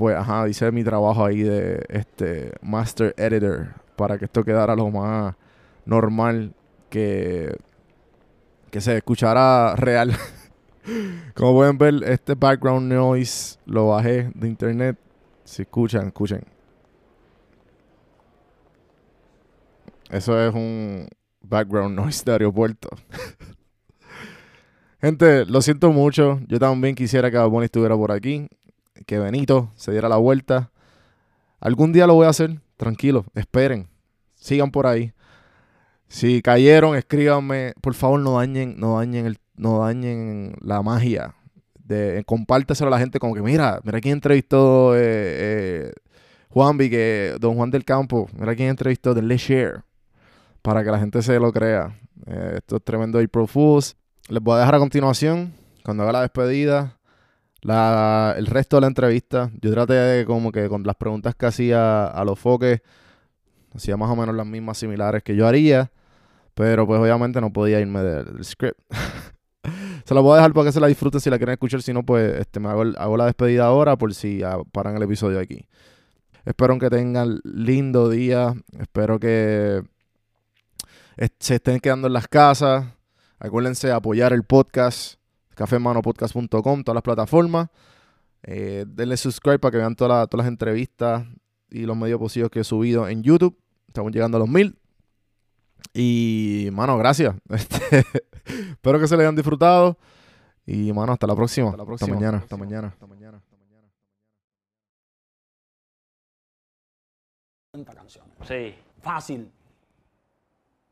pues, 0.00 0.16
ajá, 0.16 0.46
dice 0.46 0.72
mi 0.72 0.82
trabajo 0.82 1.26
ahí 1.26 1.42
de 1.42 1.84
este 1.90 2.54
master 2.62 3.14
editor 3.18 3.74
para 3.96 4.16
que 4.16 4.24
esto 4.24 4.42
quedara 4.42 4.74
lo 4.74 4.90
más 4.90 5.36
normal 5.84 6.54
que, 6.88 7.54
que 8.70 8.80
se 8.80 8.96
escuchara 8.96 9.76
real. 9.76 10.16
Como 11.34 11.52
pueden 11.52 11.76
ver, 11.76 12.02
este 12.04 12.34
background 12.34 12.90
noise 12.90 13.58
lo 13.66 13.88
bajé 13.88 14.30
de 14.34 14.48
internet. 14.48 14.96
Si 15.44 15.62
escuchan, 15.62 16.06
escuchen. 16.06 16.44
Eso 20.08 20.40
es 20.40 20.54
un 20.54 21.08
background 21.42 21.94
noise 21.94 22.24
de 22.24 22.32
aeropuerto. 22.32 22.88
Gente, 25.02 25.44
lo 25.44 25.60
siento 25.60 25.92
mucho. 25.92 26.40
Yo 26.46 26.58
también 26.58 26.94
quisiera 26.94 27.30
que 27.30 27.38
Bunny 27.38 27.66
estuviera 27.66 27.96
por 27.96 28.12
aquí. 28.12 28.48
Que 29.06 29.18
Benito 29.18 29.70
se 29.74 29.92
diera 29.92 30.08
la 30.08 30.16
vuelta. 30.16 30.70
Algún 31.60 31.92
día 31.92 32.06
lo 32.06 32.14
voy 32.14 32.26
a 32.26 32.30
hacer. 32.30 32.60
Tranquilo, 32.76 33.24
esperen. 33.34 33.88
Sigan 34.34 34.70
por 34.70 34.86
ahí. 34.86 35.12
Si 36.08 36.42
cayeron, 36.42 36.96
escríbanme. 36.96 37.74
Por 37.80 37.94
favor, 37.94 38.20
no 38.20 38.38
dañen, 38.38 38.76
no 38.78 38.98
dañen, 38.98 39.26
el, 39.26 39.38
no 39.56 39.80
dañen 39.80 40.54
la 40.60 40.82
magia. 40.82 41.34
De, 41.74 42.22
compárteselo 42.26 42.88
a 42.88 42.90
la 42.90 42.98
gente 42.98 43.18
como 43.18 43.34
que, 43.34 43.42
mira, 43.42 43.80
mira 43.84 44.00
quién 44.00 44.14
entrevistó 44.14 44.94
eh, 44.96 45.00
eh, 45.02 45.92
Juanvi, 46.48 46.88
que 46.88 47.36
Don 47.40 47.54
Juan 47.54 47.70
del 47.70 47.84
Campo. 47.84 48.28
Mira 48.38 48.54
quién 48.54 48.70
entrevistó, 48.70 49.14
denle 49.14 49.36
share. 49.36 49.82
Para 50.62 50.82
que 50.84 50.90
la 50.90 50.98
gente 50.98 51.22
se 51.22 51.38
lo 51.38 51.52
crea. 51.52 51.98
Eh, 52.26 52.54
esto 52.56 52.76
es 52.76 52.84
tremendo 52.84 53.18
April 53.18 53.46
Fools. 53.46 53.96
Les 54.28 54.42
voy 54.42 54.56
a 54.56 54.60
dejar 54.60 54.76
a 54.76 54.78
continuación, 54.78 55.52
cuando 55.84 56.04
haga 56.04 56.12
la 56.12 56.20
despedida, 56.22 56.96
La, 57.62 58.34
el 58.38 58.46
resto 58.46 58.76
de 58.76 58.82
la 58.82 58.86
entrevista, 58.86 59.50
yo 59.60 59.70
traté 59.70 59.94
de 59.94 60.24
como 60.24 60.50
que 60.50 60.68
con 60.68 60.82
las 60.84 60.96
preguntas 60.96 61.34
que 61.34 61.46
hacía 61.46 62.06
a 62.06 62.24
los 62.24 62.38
foques, 62.38 62.80
hacía 63.74 63.96
más 63.96 64.10
o 64.10 64.16
menos 64.16 64.34
las 64.34 64.46
mismas 64.46 64.78
similares 64.78 65.22
que 65.22 65.36
yo 65.36 65.46
haría, 65.46 65.90
pero 66.54 66.86
pues 66.86 67.00
obviamente 67.00 67.40
no 67.40 67.52
podía 67.52 67.80
irme 67.80 68.02
del, 68.02 68.44
script. 68.44 68.80
se 70.04 70.14
la 70.14 70.20
voy 70.20 70.32
a 70.32 70.36
dejar 70.36 70.52
para 70.52 70.66
que 70.66 70.72
se 70.72 70.80
la 70.80 70.86
disfruten 70.86 71.20
si 71.20 71.28
la 71.28 71.36
quieren 71.36 71.52
escuchar, 71.52 71.82
si 71.82 71.92
no 71.92 72.02
pues 72.02 72.40
este, 72.40 72.60
me 72.60 72.68
hago, 72.68 72.84
hago 72.96 73.16
la 73.16 73.26
despedida 73.26 73.66
ahora 73.66 73.96
por 73.96 74.14
si 74.14 74.40
paran 74.72 74.96
el 74.96 75.02
episodio 75.02 75.38
aquí. 75.38 75.66
Espero 76.44 76.78
que 76.78 76.88
tengan 76.88 77.40
lindo 77.44 78.08
día, 78.08 78.54
espero 78.78 79.20
que 79.20 79.82
se 81.38 81.56
estén 81.56 81.80
quedando 81.80 82.06
en 82.06 82.14
las 82.14 82.28
casas. 82.28 82.86
Acuérdense 83.38 83.88
de 83.88 83.92
apoyar 83.92 84.32
el 84.32 84.44
podcast, 84.44 85.19
cafemanopodcast.com, 85.60 86.82
todas 86.84 86.94
las 86.94 87.02
plataformas. 87.02 87.68
Eh, 88.42 88.84
denle 88.88 89.16
subscribe 89.16 89.58
para 89.58 89.72
que 89.72 89.76
vean 89.78 89.94
todas 89.94 90.18
las- 90.20 90.28
todas 90.28 90.44
las 90.46 90.50
entrevistas 90.52 91.26
y 91.70 91.80
los 91.86 91.96
medios 91.96 92.18
posibles 92.18 92.50
que 92.50 92.60
he 92.60 92.64
subido 92.64 93.06
en 93.08 93.22
YouTube. 93.22 93.56
Estamos 93.86 94.12
llegando 94.12 94.36
a 94.38 94.40
los 94.40 94.48
mil. 94.48 94.76
Y, 95.92 96.68
mano, 96.72 96.96
gracias. 96.98 97.34
Este, 97.50 98.04
espero 98.72 98.98
que 98.98 99.06
se 99.06 99.16
le 99.16 99.22
hayan 99.24 99.36
disfrutado. 99.36 99.96
Y, 100.66 100.92
mano, 100.92 101.12
hasta 101.12 101.26
la 101.26 101.34
próxima. 101.36 101.70
Hasta, 101.70 101.84
próxima. 101.84 102.14
mañana. 102.14 102.38
Hasta 102.38 102.56
mañana. 102.56 102.88
Hasta 102.88 103.06
mañana. 103.06 103.40
50 107.72 107.94
canciones. 107.94 108.34
Sí. 108.46 108.74
Fácil. 109.00 109.50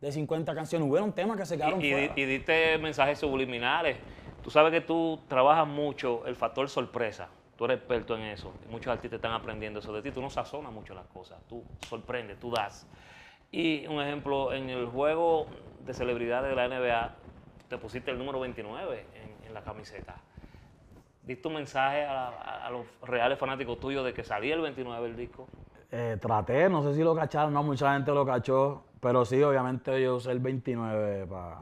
De 0.00 0.12
50 0.12 0.54
canciones. 0.54 0.88
Hubieron 0.88 1.12
temas 1.12 1.37
que 1.37 1.46
se 1.46 1.56
quedaron 1.56 1.80
Y, 1.80 1.87
y, 1.88 1.92
fuera. 1.92 2.12
y 2.16 2.25
diste 2.25 2.78
mensajes 2.78 3.18
subliminales. 3.18 3.96
Tú 4.42 4.50
sabes 4.50 4.73
que 4.73 4.80
tú 4.80 5.21
trabajas 5.28 5.66
mucho 5.66 6.26
el 6.26 6.37
factor 6.37 6.68
sorpresa. 6.68 7.28
Tú 7.57 7.64
eres 7.64 7.78
experto 7.78 8.16
en 8.16 8.23
eso. 8.23 8.54
Muchos 8.68 8.92
artistas 8.92 9.18
están 9.18 9.33
aprendiendo 9.33 9.80
eso 9.80 9.92
de 9.92 10.02
ti. 10.02 10.12
Tú 10.12 10.21
no 10.23 10.30
sazonas 10.30 10.73
mucho 10.73 10.95
las 10.95 11.07
cosas. 11.07 11.38
Tú 11.49 11.64
sorprendes, 11.88 12.38
tú 12.38 12.50
das. 12.50 12.87
Y 13.50 13.87
un 13.87 14.00
ejemplo, 14.00 14.52
en 14.52 14.68
el 14.68 14.87
juego 14.87 15.49
de 15.80 15.92
celebridades 15.92 16.50
de 16.50 16.57
la 16.57 16.68
NBA, 16.68 17.14
te 17.68 17.78
pusiste 17.78 18.11
el 18.11 18.18
número 18.18 18.40
29 18.40 19.07
en, 19.45 19.54
la 19.54 19.62
camiseta. 19.62 20.14
¿Diste 21.23 21.49
un 21.49 21.54
mensaje 21.54 22.04
a 22.04 22.68
los 22.71 22.87
reales 23.02 23.38
fanáticos 23.38 23.80
tuyos 23.80 24.04
de 24.04 24.12
que 24.12 24.23
salía 24.23 24.54
el 24.54 24.61
29 24.61 25.07
el 25.07 25.16
disco? 25.16 25.49
Eh, 25.90 26.18
traté, 26.21 26.68
no 26.68 26.83
sé 26.83 26.95
si 26.95 27.02
lo 27.02 27.14
cacharon, 27.14 27.52
no, 27.54 27.62
mucha 27.62 27.95
gente 27.95 28.12
lo 28.12 28.26
cachó, 28.26 28.85
pero 29.00 29.25
sí, 29.25 29.42
obviamente 29.42 30.02
yo 30.02 30.16
usé 30.16 30.33
el 30.33 30.38
29 30.38 31.26
para 31.26 31.61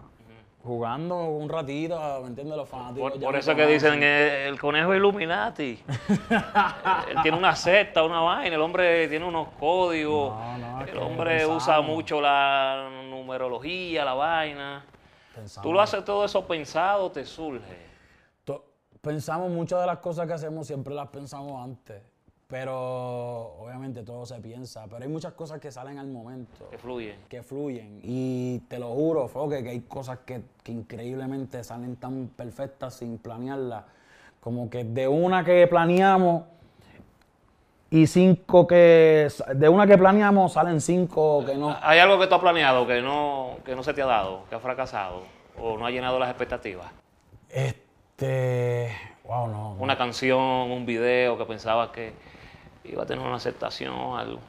jugando 0.67 1.29
un 1.29 1.49
ratito, 1.49 1.99
¿me 2.23 2.29
entiendes? 2.29 2.57
Los 2.57 2.69
fanáticos. 2.69 3.13
Por, 3.13 3.37
eso 3.37 3.55
que 3.55 3.67
dicen 3.67 4.03
el 4.03 4.59
conejo 4.59 4.95
Illuminati. 4.95 5.83
Él 7.09 7.17
tiene 7.23 7.39
una 7.39 7.55
secta, 7.55 8.03
una 8.03 8.21
vaina, 8.21 8.57
el 8.57 8.61
hombre 8.61 9.09
tiene 9.09 9.25
unos 9.25 9.49
códigos. 9.59 10.35
No, 10.35 10.59
no, 10.59 10.83
es 10.83 10.91
el 10.91 10.99
hombre 10.99 11.47
usa 11.47 11.81
mucho 11.81 12.21
la 12.21 12.91
numerología, 13.09 14.05
la 14.05 14.15
vaina. 14.15 14.85
Pensamos- 15.35 15.63
Tú 15.63 15.73
lo 15.73 15.81
haces 15.81 16.05
todo 16.05 16.25
eso 16.25 16.47
pensado, 16.47 17.11
te 17.11 17.25
surge. 17.25 17.87
Pensamos 19.01 19.49
muchas 19.53 19.81
de 19.81 19.87
las 19.87 19.99
cosas 19.99 20.27
que 20.27 20.33
hacemos, 20.33 20.67
siempre 20.67 20.93
las 20.93 21.07
pensamos 21.07 21.63
antes. 21.63 22.03
Pero 22.49 23.57
obviamente 23.59 24.03
todo 24.05 24.25
se 24.25 24.41
piensa. 24.41 24.85
Pero 24.89 25.03
hay 25.03 25.09
muchas 25.09 25.33
cosas 25.33 25.61
que 25.61 25.73
salen 25.73 25.99
al 25.99 26.07
momento. 26.07 26.69
Que 26.71 26.79
fluye. 26.79 27.17
que 27.29 27.43
fluyen. 27.43 28.01
Y 28.03 28.61
te 28.69 28.79
lo 28.79 28.91
juro, 28.91 29.27
Foque, 29.27 29.65
que 29.65 29.71
hay 29.71 29.81
cosas 29.81 30.21
que, 30.25 30.43
que 30.63 30.71
increíblemente 30.71 31.65
salen 31.65 31.97
tan 31.97 32.29
perfectas 32.29 32.95
sin 32.95 33.19
planearlas. 33.19 33.85
Como 34.41 34.71
que 34.71 34.85
de 34.85 35.09
una 35.09 35.45
que 35.45 35.67
planeamos 35.67 36.45
y 37.91 38.07
cinco 38.07 38.67
que. 38.67 39.29
De 39.55 39.69
una 39.69 39.87
que 39.89 39.99
planeamos 39.99 40.53
salen 40.53 40.81
cinco 40.81 41.45
que 41.45 41.57
no. 41.57 41.77
¿Hay 41.83 41.99
algo 41.99 42.19
que 42.19 42.29
tú 42.29 42.35
has 42.37 42.41
planeado 42.41 42.87
que 42.87 43.01
no, 43.01 43.57
que 43.65 43.75
no 43.75 43.83
se 43.83 43.93
te 43.93 44.03
ha 44.03 44.07
dado, 44.07 44.45
que 44.49 44.55
ha 44.55 44.61
fracasado 44.61 45.23
o 45.61 45.77
no 45.77 45.85
ha 45.85 45.91
llenado 45.91 46.19
las 46.21 46.29
expectativas? 46.29 46.87
Este. 47.49 48.93
Wow, 49.25 49.49
no. 49.49 49.53
no. 49.53 49.83
Una 49.83 49.99
canción, 49.99 50.41
un 50.41 50.87
video 50.87 51.37
que 51.37 51.45
pensabas 51.45 51.91
que 51.91 52.13
iba 52.91 53.03
a 53.03 53.07
tener 53.07 53.25
una 53.25 53.37
aceptación, 53.37 53.95
algo. 54.19 54.41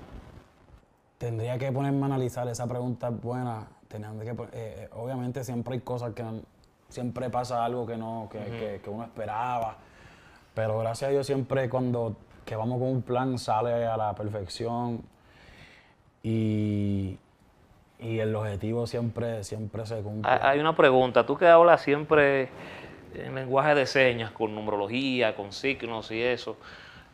Tendría 1.17 1.57
que 1.57 1.71
ponerme 1.71 2.03
a 2.03 2.05
analizar 2.05 2.47
esa 2.47 2.67
pregunta 2.67 3.07
es 3.09 3.21
buena. 3.21 3.67
Teniendo 3.87 4.23
que, 4.23 4.31
eh, 4.31 4.35
eh, 4.53 4.89
obviamente 4.93 5.43
siempre 5.43 5.75
hay 5.75 5.79
cosas 5.81 6.13
que 6.13 6.23
siempre 6.89 7.29
pasa 7.29 7.63
algo 7.65 7.85
que 7.87 7.97
no 7.97 8.27
que, 8.31 8.39
que- 8.39 8.81
que 8.83 8.89
uno 8.89 9.03
esperaba. 9.05 9.77
Pero 10.53 10.77
gracias 10.79 11.07
a 11.09 11.11
Dios 11.11 11.25
siempre 11.25 11.69
cuando 11.69 12.15
que 12.45 12.55
vamos 12.55 12.79
con 12.79 12.87
un 12.89 13.01
plan 13.01 13.37
sale 13.37 13.85
a 13.85 13.97
la 13.97 14.13
perfección 14.15 15.01
y, 16.23 17.17
y 17.99 18.19
el 18.19 18.35
objetivo 18.35 18.87
siempre 18.87 19.43
siempre 19.43 19.85
se 19.85 20.01
cumple. 20.01 20.29
Hay 20.31 20.39
hay 20.41 20.59
una 20.59 20.75
pregunta, 20.75 21.25
tú 21.25 21.37
que 21.37 21.47
hablas 21.47 21.81
siempre 21.81 22.49
en 23.13 23.35
lenguaje 23.35 23.73
de 23.75 23.85
señas, 23.85 24.31
con 24.31 24.53
numerología, 24.53 25.35
con 25.35 25.51
signos 25.51 26.11
y 26.11 26.21
eso. 26.21 26.57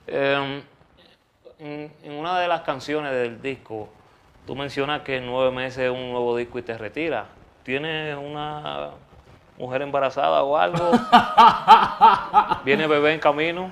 eh, 0.07 0.63
en, 1.63 1.91
en 2.03 2.13
una 2.13 2.39
de 2.39 2.47
las 2.47 2.61
canciones 2.61 3.13
del 3.13 3.41
disco, 3.41 3.87
tú 4.45 4.55
mencionas 4.55 5.01
que 5.01 5.17
en 5.17 5.25
nueve 5.25 5.51
meses 5.51 5.85
es 5.85 5.91
un 5.91 6.11
nuevo 6.11 6.35
disco 6.35 6.59
y 6.59 6.61
te 6.61 6.77
retiras. 6.77 7.25
¿Tienes 7.63 8.17
una 8.17 8.89
mujer 9.57 9.81
embarazada 9.81 10.43
o 10.43 10.57
algo? 10.57 10.91
¿Viene 12.65 12.85
bebé 12.87 13.13
en 13.13 13.19
camino? 13.19 13.71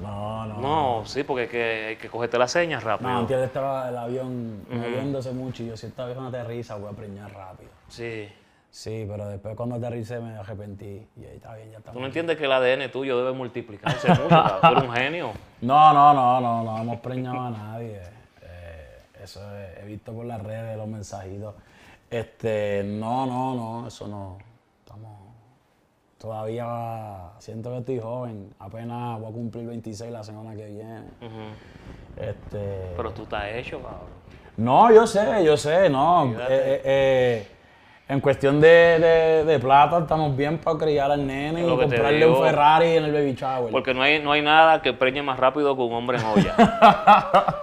No, 0.00 0.46
no. 0.46 0.60
No, 0.60 1.02
sí, 1.06 1.24
porque 1.24 1.42
hay 1.42 1.48
que, 1.48 1.84
hay 1.88 1.96
que 1.96 2.08
cogerte 2.08 2.38
las 2.38 2.52
señas 2.52 2.82
rápido. 2.84 3.10
No, 3.10 3.18
antes 3.18 3.38
estaba 3.38 3.88
el 3.88 3.96
avión 3.96 4.64
moviéndose 4.68 5.32
mucho 5.32 5.62
y 5.62 5.68
yo 5.68 5.76
si 5.76 5.86
esta 5.86 6.06
vez 6.06 6.16
no 6.16 6.28
aterriza 6.28 6.76
voy 6.76 6.92
a 6.92 6.96
preñar 6.96 7.32
rápido. 7.32 7.70
Sí. 7.88 8.28
Sí, 8.74 9.06
pero 9.08 9.28
después 9.28 9.54
cuando 9.54 9.76
aterricé 9.76 10.18
me 10.18 10.36
arrepentí 10.36 11.06
y 11.16 11.24
ahí 11.24 11.36
está 11.36 11.54
bien, 11.54 11.70
ya 11.70 11.78
está 11.78 11.92
Tú 11.92 12.00
no 12.00 12.06
entiendes 12.06 12.36
que 12.36 12.46
el 12.46 12.50
ADN 12.50 12.90
tuyo 12.90 13.16
debe 13.16 13.30
multiplicarse 13.30 14.08
mucho, 14.08 14.26
tú 14.26 14.66
eres 14.66 14.82
un 14.82 14.92
genio. 14.92 15.30
No, 15.60 15.92
no, 15.92 16.12
no, 16.12 16.40
no, 16.40 16.64
no 16.64 16.78
hemos 16.82 16.98
preñado 16.98 17.40
a 17.40 17.50
nadie. 17.50 18.00
Eh, 18.42 18.98
eso 19.22 19.40
he, 19.56 19.80
he 19.80 19.86
visto 19.86 20.12
por 20.12 20.26
las 20.26 20.42
redes, 20.42 20.76
los 20.76 20.88
mensajitos. 20.88 21.54
Este, 22.10 22.82
no, 22.84 23.24
no, 23.26 23.54
no, 23.54 23.86
eso 23.86 24.08
no. 24.08 24.38
Estamos. 24.80 25.20
Todavía 26.18 27.30
siento 27.38 27.70
que 27.70 27.78
estoy 27.78 28.00
joven. 28.00 28.52
Apenas 28.58 29.20
voy 29.20 29.30
a 29.30 29.32
cumplir 29.32 29.68
26 29.68 30.10
la 30.10 30.24
semana 30.24 30.56
que 30.56 30.66
viene. 30.66 31.04
Este. 32.16 32.92
Pero 32.96 33.12
tú 33.12 33.22
estás 33.22 33.44
hecho, 33.54 33.80
cabrón. 33.80 34.24
No, 34.56 34.92
yo 34.92 35.06
sé, 35.06 35.44
yo 35.44 35.56
sé, 35.56 35.88
no. 35.88 36.32
Eh, 36.32 36.36
eh, 36.48 36.82
eh, 36.84 37.48
en 38.06 38.20
cuestión 38.20 38.60
de, 38.60 38.68
de- 38.98 39.44
de 39.44 39.58
plata 39.58 39.98
estamos 40.00 40.36
bien 40.36 40.58
para 40.58 40.76
criar 40.78 41.10
al 41.10 41.26
nene 41.26 41.62
y 41.62 41.66
comprarle 41.66 42.26
digo. 42.26 42.38
un 42.38 42.44
Ferrari 42.44 42.96
en 42.96 43.04
el 43.04 43.12
baby 43.12 43.34
shower. 43.34 43.70
Porque 43.72 43.94
no 43.94 44.02
hay, 44.02 44.20
no 44.22 44.32
hay 44.32 44.42
nada 44.42 44.82
que 44.82 44.92
preñe 44.92 45.22
más 45.22 45.38
rápido 45.38 45.74
que 45.74 45.82
un 45.82 45.92
hombre 45.94 46.18
en 46.18 46.24
olla. 46.24 46.54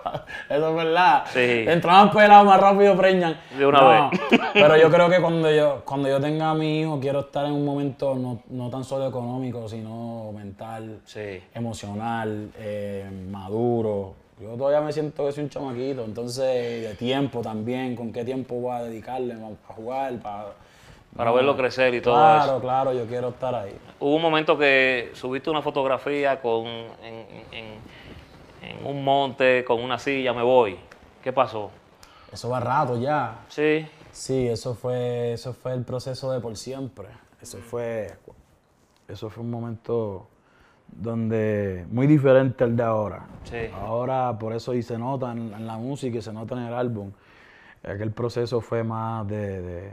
Eso 0.49 0.69
es 0.69 0.75
verdad. 0.75 1.23
Sí. 1.31 1.65
Entraban 1.67 2.09
pelados 2.11 2.45
más 2.45 2.59
rápido 2.59 2.95
preñan. 2.97 3.37
De 3.57 3.65
una 3.65 3.81
No, 3.81 4.09
vez. 4.09 4.19
Pero 4.53 4.77
yo 4.77 4.89
creo 4.89 5.09
que 5.09 5.21
cuando 5.21 5.51
yo, 5.51 5.81
cuando 5.85 6.09
yo 6.09 6.19
tenga 6.19 6.49
a 6.51 6.53
mi 6.55 6.81
hijo, 6.81 6.99
quiero 6.99 7.19
estar 7.21 7.45
en 7.45 7.51
un 7.53 7.65
momento 7.65 8.15
no, 8.15 8.41
no 8.49 8.69
tan 8.69 8.83
solo 8.83 9.07
económico, 9.07 9.67
sino 9.69 10.31
mental, 10.33 11.01
Sí. 11.05 11.41
emocional, 11.53 12.49
eh, 12.57 13.09
maduro. 13.29 14.15
Yo 14.41 14.55
todavía 14.57 14.81
me 14.81 14.91
siento 14.91 15.25
que 15.25 15.31
soy 15.31 15.43
un 15.43 15.49
chamaquito, 15.49 16.03
entonces 16.03 16.43
de 16.83 16.95
tiempo 16.97 17.41
también, 17.41 17.95
con 17.95 18.11
qué 18.11 18.25
tiempo 18.25 18.55
voy 18.55 18.75
a 18.75 18.83
dedicarle 18.83 19.33
a 19.35 19.73
jugar, 19.73 20.19
para... 20.19 20.53
Para 21.15 21.31
verlo 21.33 21.57
crecer 21.57 21.93
y 21.93 22.01
todo 22.01 22.13
claro, 22.15 22.43
eso. 22.43 22.61
Claro, 22.61 22.93
yo 22.93 23.05
quiero 23.05 23.29
estar 23.29 23.53
ahí. 23.53 23.75
Hubo 23.99 24.15
un 24.15 24.21
momento 24.21 24.57
que 24.57 25.11
subiste 25.13 25.49
una 25.49 25.61
fotografía 25.61 26.41
con, 26.41 26.65
en, 26.65 27.25
en- 27.51 27.81
en 28.61 28.85
un 28.85 29.03
monte 29.03 29.65
con 29.65 29.81
una 29.81 29.99
silla, 29.99 30.33
me 30.33 30.41
voy. 30.43 30.77
¿Qué 31.21 31.33
pasó? 31.33 31.69
Eso 32.31 32.49
va 32.49 32.59
rato 32.61 32.97
ya. 32.97 33.39
Sí. 33.49 33.85
Sí, 34.11 34.47
eso 34.47 34.73
fue, 34.73 35.33
eso 35.33 35.53
fue 35.53 35.73
el 35.73 35.83
proceso 35.83 36.31
de 36.31 36.39
por 36.39 36.55
siempre. 36.55 37.07
Eso 37.41 37.57
fue, 37.57 38.13
eso 39.07 39.29
fue 39.29 39.43
un 39.43 39.51
momento 39.51 40.27
donde 40.91 41.85
muy 41.91 42.07
diferente 42.07 42.63
al 42.63 42.75
de 42.75 42.83
ahora. 42.83 43.25
Sí. 43.43 43.57
Ahora, 43.73 44.37
por 44.37 44.53
eso 44.53 44.73
y 44.73 44.81
se 44.83 44.97
nota 44.97 45.31
en, 45.31 45.53
en 45.53 45.65
la 45.65 45.77
música 45.77 46.17
y 46.17 46.21
se 46.21 46.31
nota 46.33 46.55
en 46.55 46.63
el 46.63 46.73
álbum. 46.73 47.11
Aquel 47.83 48.11
proceso 48.11 48.61
fue 48.61 48.83
más 48.83 49.27
de, 49.27 49.61
de, 49.61 49.91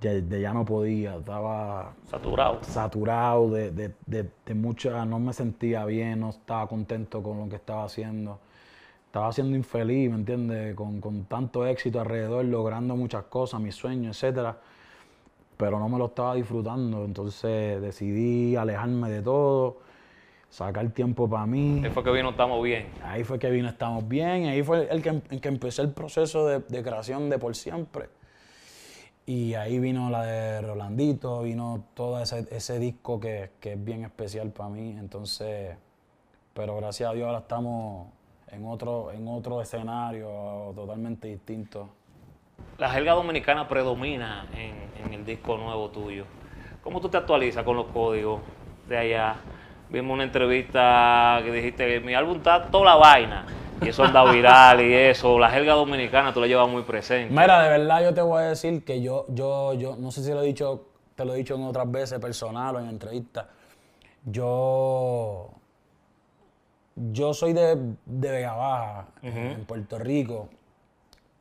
de- 0.00 0.22
de 0.22 0.40
ya 0.40 0.52
no 0.52 0.64
podía, 0.64 1.16
estaba 1.16 1.92
Saturado. 2.04 2.58
saturado 2.62 3.50
de, 3.50 3.70
de, 3.70 4.54
mucha, 4.54 5.04
no 5.06 5.18
me 5.18 5.32
sentía 5.32 5.84
bien, 5.86 6.20
no 6.20 6.30
estaba 6.30 6.66
contento 6.68 7.22
con 7.22 7.38
lo 7.38 7.48
que 7.48 7.56
estaba 7.56 7.84
haciendo. 7.84 8.38
Estaba 9.06 9.32
siendo 9.32 9.56
infeliz, 9.56 10.10
¿me 10.10 10.16
entiendes? 10.16 10.74
Con, 10.74 11.00
con 11.00 11.24
tanto 11.24 11.64
éxito 11.66 12.00
alrededor, 12.00 12.44
logrando 12.44 12.96
muchas 12.96 13.24
cosas, 13.24 13.60
mis 13.60 13.74
sueños, 13.76 14.16
etcétera. 14.22 14.58
Pero 15.56 15.78
no 15.78 15.88
me 15.88 15.96
lo 15.98 16.06
estaba 16.06 16.34
disfrutando, 16.34 17.04
entonces 17.04 17.80
decidí 17.80 18.56
alejarme 18.56 19.08
de 19.08 19.22
todo. 19.22 19.78
Sacar 20.54 20.88
tiempo 20.90 21.28
para 21.28 21.46
mí. 21.46 21.82
Ahí 21.84 21.90
fue 21.90 22.04
que 22.04 22.12
vino 22.12 22.30
Estamos 22.30 22.62
Bien. 22.62 22.86
Ahí 23.02 23.24
fue 23.24 23.40
que 23.40 23.50
vino 23.50 23.68
Estamos 23.68 24.06
Bien, 24.06 24.46
ahí 24.46 24.62
fue 24.62 24.86
el 24.88 25.02
que, 25.02 25.20
el 25.30 25.40
que 25.40 25.48
empecé 25.48 25.82
el 25.82 25.90
proceso 25.90 26.46
de, 26.46 26.60
de 26.60 26.82
creación 26.82 27.28
de 27.28 27.40
Por 27.40 27.56
Siempre. 27.56 28.08
Y 29.26 29.54
ahí 29.54 29.80
vino 29.80 30.10
la 30.10 30.22
de 30.22 30.60
Rolandito, 30.60 31.42
vino 31.42 31.86
todo 31.94 32.22
ese, 32.22 32.46
ese 32.52 32.78
disco 32.78 33.18
que, 33.18 33.50
que 33.58 33.72
es 33.72 33.84
bien 33.84 34.04
especial 34.04 34.50
para 34.50 34.68
mí. 34.68 34.96
Entonces, 34.96 35.76
pero 36.52 36.76
gracias 36.76 37.10
a 37.10 37.14
Dios 37.14 37.26
ahora 37.26 37.40
estamos 37.40 38.12
en 38.52 38.64
otro, 38.64 39.10
en 39.10 39.26
otro 39.26 39.60
escenario 39.60 40.72
totalmente 40.76 41.26
distinto. 41.26 41.88
La 42.78 42.90
jerga 42.90 43.14
dominicana 43.14 43.66
predomina 43.66 44.46
en, 44.54 45.04
en 45.04 45.14
el 45.14 45.26
disco 45.26 45.56
nuevo 45.56 45.90
tuyo. 45.90 46.26
¿Cómo 46.80 47.00
tú 47.00 47.08
te 47.08 47.16
actualizas 47.16 47.64
con 47.64 47.74
los 47.74 47.86
códigos 47.86 48.40
de 48.88 48.98
allá? 48.98 49.36
Vimos 49.90 50.14
una 50.14 50.24
entrevista 50.24 51.40
que 51.44 51.52
dijiste 51.52 51.86
que 51.86 52.00
mi 52.00 52.14
álbum 52.14 52.36
está 52.38 52.66
toda 52.66 52.84
la 52.86 52.94
vaina. 52.96 53.46
Y 53.82 53.88
eso 53.88 54.04
anda 54.04 54.24
viral 54.30 54.80
y 54.80 54.92
eso. 54.94 55.38
La 55.38 55.50
jerga 55.50 55.74
dominicana 55.74 56.32
tú 56.32 56.40
la 56.40 56.46
llevas 56.46 56.68
muy 56.68 56.82
presente. 56.82 57.32
Mira, 57.34 57.62
de 57.62 57.68
verdad 57.68 58.02
yo 58.02 58.14
te 58.14 58.22
voy 58.22 58.42
a 58.42 58.46
decir 58.46 58.84
que 58.84 59.02
yo, 59.02 59.26
yo, 59.28 59.74
yo, 59.74 59.96
no 59.96 60.10
sé 60.10 60.22
si 60.22 60.30
lo 60.30 60.42
he 60.42 60.46
dicho, 60.46 60.86
te 61.14 61.24
lo 61.24 61.34
he 61.34 61.38
dicho 61.38 61.54
en 61.54 61.64
otras 61.64 61.90
veces, 61.90 62.18
personal 62.18 62.76
o 62.76 62.80
en 62.80 62.88
entrevistas. 62.88 63.46
Yo, 64.24 65.50
yo 66.96 67.34
soy 67.34 67.52
de, 67.52 67.76
de 68.06 68.30
Vega 68.30 68.54
Baja, 68.54 69.06
en 69.22 69.64
Puerto 69.64 69.98
Rico. 69.98 70.48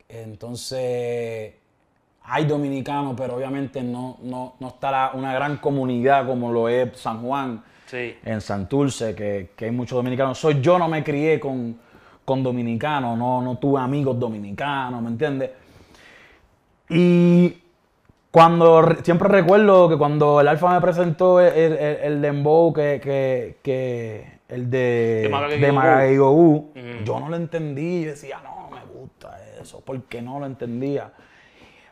Entonces, 0.10 1.54
hay 2.24 2.46
dominicanos, 2.46 3.14
pero 3.18 3.36
obviamente 3.36 3.82
no, 3.82 4.18
no, 4.22 4.56
no 4.60 4.68
está 4.68 4.92
la- 4.92 5.12
una 5.14 5.34
gran 5.34 5.58
comunidad 5.58 6.26
como 6.28 6.52
lo 6.52 6.68
es 6.70 7.00
San 7.00 7.22
Juan, 7.22 7.64
Sí. 7.94 8.18
en 8.26 8.42
Santurce, 8.42 9.14
que, 9.14 9.52
que 9.56 9.66
hay 9.66 9.72
muchos 9.72 9.96
dominicanos. 9.96 10.40
Soy 10.40 10.60
yo 10.62 10.80
no 10.80 10.88
me 10.88 11.04
crié 11.04 11.40
con, 11.40 11.78
con 12.26 12.42
dominicanos, 12.42 13.16
no, 13.18 13.40
no 13.42 13.58
tuve 13.60 13.80
amigos 13.80 14.20
dominicanos, 14.20 15.00
¿me 15.02 15.10
entiendes? 15.10 15.52
Y 16.90 17.58
cuando 18.32 18.82
re- 18.82 19.04
siempre 19.04 19.28
recuerdo 19.30 19.88
que 19.90 19.98
cuando 19.98 20.42
el 20.42 20.48
Alfa 20.48 20.74
me 20.74 20.82
presentó 20.82 21.40
el, 21.40 21.54
el, 21.54 21.74
el 21.78 22.22
dembow 22.22 22.74
que, 22.74 23.00
que, 23.04 23.58
que 23.62 24.40
el 24.50 24.70
de, 24.70 25.22
De 25.24 25.30
Magallanes 25.30 25.62
de 25.62 25.68
Gogú. 25.68 25.76
Magallanes 25.76 26.20
Gogú, 26.20 26.56
Ujú. 26.76 27.04
yo 27.06 27.20
no 27.20 27.30
lo 27.30 27.36
entendí, 27.36 28.04
yo 28.06 28.10
decía, 28.12 28.40
no, 28.44 28.70
me 28.76 28.84
gusta 29.00 29.38
eso, 29.62 29.82
porque 29.86 30.22
no 30.22 30.40
lo 30.40 30.46
entendía. 30.46 31.12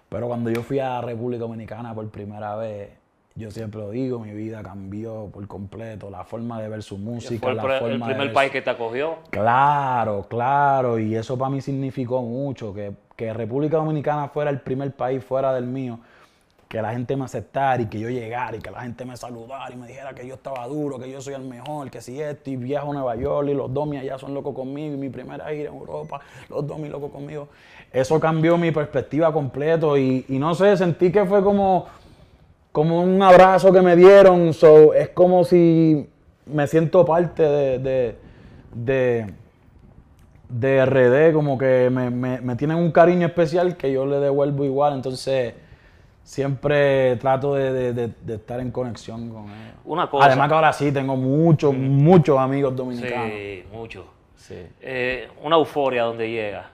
Pero 0.09 0.27
cuando 0.27 0.49
yo 0.49 0.61
fui 0.61 0.79
a 0.79 0.99
República 1.01 1.41
Dominicana 1.41 1.93
por 1.95 2.09
primera 2.09 2.55
vez, 2.55 2.89
yo 3.35 3.49
siempre 3.49 3.79
lo 3.79 3.89
digo, 3.91 4.19
mi 4.19 4.31
vida 4.33 4.61
cambió 4.61 5.29
por 5.33 5.47
completo, 5.47 6.09
la 6.09 6.23
forma 6.23 6.61
de 6.61 6.67
ver 6.69 6.83
su 6.83 6.97
música, 6.97 7.39
Fue 7.39 7.51
el, 7.51 7.57
la 7.57 7.63
pre- 7.63 7.73
el 7.75 7.79
forma 7.79 8.07
de 8.07 8.13
primer 8.13 8.33
país 8.33 8.51
que 8.51 8.61
te 8.61 8.69
acogió. 8.69 9.15
Claro, 9.29 10.25
claro, 10.29 10.99
y 10.99 11.15
eso 11.15 11.37
para 11.37 11.49
mí 11.49 11.61
significó 11.61 12.21
mucho, 12.21 12.73
que, 12.73 12.91
que 13.15 13.33
República 13.33 13.77
Dominicana 13.77 14.27
fuera 14.27 14.49
el 14.49 14.59
primer 14.59 14.91
país 14.91 15.23
fuera 15.23 15.53
del 15.53 15.65
mío, 15.65 15.99
que 16.67 16.81
la 16.81 16.91
gente 16.93 17.17
me 17.17 17.25
aceptara 17.25 17.81
y 17.81 17.87
que 17.87 17.99
yo 17.99 18.09
llegara 18.09 18.55
y 18.55 18.59
que 18.59 18.71
la 18.71 18.81
gente 18.81 19.03
me 19.03 19.17
saludara 19.17 19.73
y 19.73 19.77
me 19.77 19.87
dijera 19.87 20.13
que 20.13 20.25
yo 20.25 20.35
estaba 20.35 20.65
duro, 20.67 20.99
que 20.99 21.11
yo 21.11 21.19
soy 21.19 21.33
el 21.33 21.43
mejor, 21.43 21.89
que 21.91 21.99
si 21.99 22.21
esto 22.21 22.49
y 22.49 22.55
viajo 22.55 22.91
a 22.91 22.93
Nueva 22.93 23.15
York 23.17 23.49
y 23.49 23.53
los 23.53 23.73
domis 23.73 23.99
allá 24.01 24.17
son 24.17 24.33
locos 24.33 24.55
conmigo 24.55 24.93
y 24.93 24.97
mi 24.97 25.09
primera 25.09 25.49
gira 25.49 25.69
en 25.69 25.75
Europa, 25.75 26.21
los 26.49 26.65
domis 26.65 26.89
locos 26.89 27.11
conmigo. 27.11 27.49
Eso 27.91 28.19
cambió 28.21 28.57
mi 28.57 28.71
perspectiva 28.71 29.33
completo 29.33 29.97
y, 29.97 30.25
y 30.29 30.37
no 30.39 30.55
sé, 30.55 30.77
sentí 30.77 31.11
que 31.11 31.25
fue 31.25 31.43
como, 31.43 31.87
como 32.71 33.01
un 33.01 33.21
abrazo 33.21 33.71
que 33.73 33.81
me 33.81 33.95
dieron, 33.95 34.53
so, 34.53 34.93
es 34.93 35.10
como 35.10 35.43
si 35.43 36.07
me 36.45 36.67
siento 36.67 37.05
parte 37.05 37.43
de, 37.43 37.79
de, 37.79 38.15
de, 38.73 39.34
de 40.49 40.86
RD, 40.86 41.34
como 41.34 41.57
que 41.57 41.89
me, 41.91 42.10
me, 42.10 42.41
me 42.41 42.55
tienen 42.55 42.77
un 42.77 42.91
cariño 42.91 43.27
especial 43.27 43.75
que 43.77 43.91
yo 43.91 44.05
le 44.05 44.19
devuelvo 44.19 44.63
igual, 44.65 44.93
entonces 44.93 45.53
siempre 46.23 47.15
trato 47.17 47.55
de, 47.55 47.93
de- 47.93 48.34
estar 48.36 48.60
en 48.60 48.71
conexión 48.71 49.29
con 49.29 49.43
ellos. 49.45 49.73
Una 49.86 50.10
cosa. 50.10 50.27
Además 50.27 50.47
que 50.47 50.53
ahora 50.53 50.73
sí 50.73 50.91
tengo 50.91 51.15
muchos, 51.15 51.73
muchos 51.73 52.38
amigos 52.39 52.75
dominicanos. 52.75 53.31
Sí, 53.31 53.63
mucho. 53.71 54.05
Sí. 54.36 54.65
Eh, 54.81 55.29
una 55.43 55.55
euforia 55.57 56.03
donde 56.03 56.29
llega. 56.29 56.69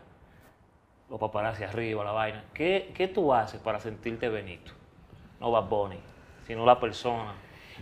Los 1.10 1.20
paparazzi 1.20 1.64
arriba, 1.64 2.04
la 2.04 2.12
vaina. 2.12 2.44
¿Qué, 2.54 2.92
qué 2.94 3.08
tú 3.08 3.34
haces 3.34 3.60
para 3.62 3.80
sentirte 3.80 4.28
Benito? 4.28 4.74
No 5.40 5.52
Bad 5.52 5.70
Bunny, 5.70 6.00
sino 6.46 6.66
la 6.66 6.80
persona. 6.80 7.34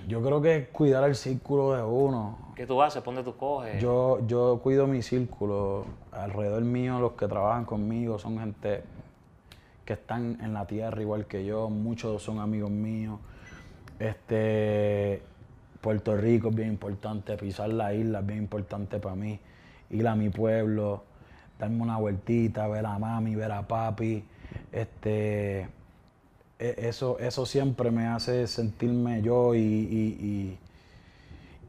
Yo 0.08 0.22
creo 0.22 0.41
que 0.41 0.56
es 0.58 0.68
cuidar 0.70 1.04
el 1.06 1.15
círculo 1.15 1.74
de 1.74 1.84
uno. 1.84 2.38
¿Qué 2.56 2.65
tú 2.65 2.82
haces? 2.82 3.04
¿Dónde 3.04 3.24
tú 3.24 3.36
coges? 3.36 3.82
Yo, 3.82 4.20
yo 4.28 4.60
cuido 4.62 4.88
mi 4.88 5.02
círculo. 5.02 5.86
Alrededor 6.12 6.63
mío, 6.63 7.00
los 7.00 7.13
que 7.13 7.28
trabajan 7.28 7.65
conmigo 7.65 8.20
son 8.20 8.39
gente 8.39 8.84
que 9.86 9.94
están 9.94 10.38
en 10.41 10.54
la 10.54 10.65
tierra 10.65 11.02
igual 11.02 11.26
que 11.26 11.46
yo. 11.46 11.70
Muchos 11.70 12.22
son 12.22 12.39
amigos 12.39 12.72
míos. 12.72 13.20
Este, 14.00 15.22
Puerto 15.82 16.15
Rico 16.18 16.50
es 16.50 16.56
bien 16.56 16.70
importante. 16.70 17.38
Pisar 17.38 17.70
la 17.70 17.94
isla 17.94 18.20
es 18.20 18.26
bien 18.26 18.39
importante 18.39 19.00
para 19.00 19.15
mí. 19.15 19.39
Ir 19.89 20.08
a 20.08 20.15
mi 20.15 20.30
pueblo, 20.30 21.04
darme 21.58 21.82
una 21.82 21.98
vueltita, 21.98 22.68
ver 22.68 22.86
a 22.86 23.00
mami, 23.00 23.36
ver 23.36 23.52
a 23.52 23.68
papi. 23.68 24.24
Este, 24.72 25.68
eso, 26.60 27.20
eso 27.20 27.46
siempre 27.46 27.91
me 27.91 28.08
hace 28.08 28.48
sentirme 28.48 29.22
yo 29.22 29.54
y, 29.56 29.60
y- 29.60 30.58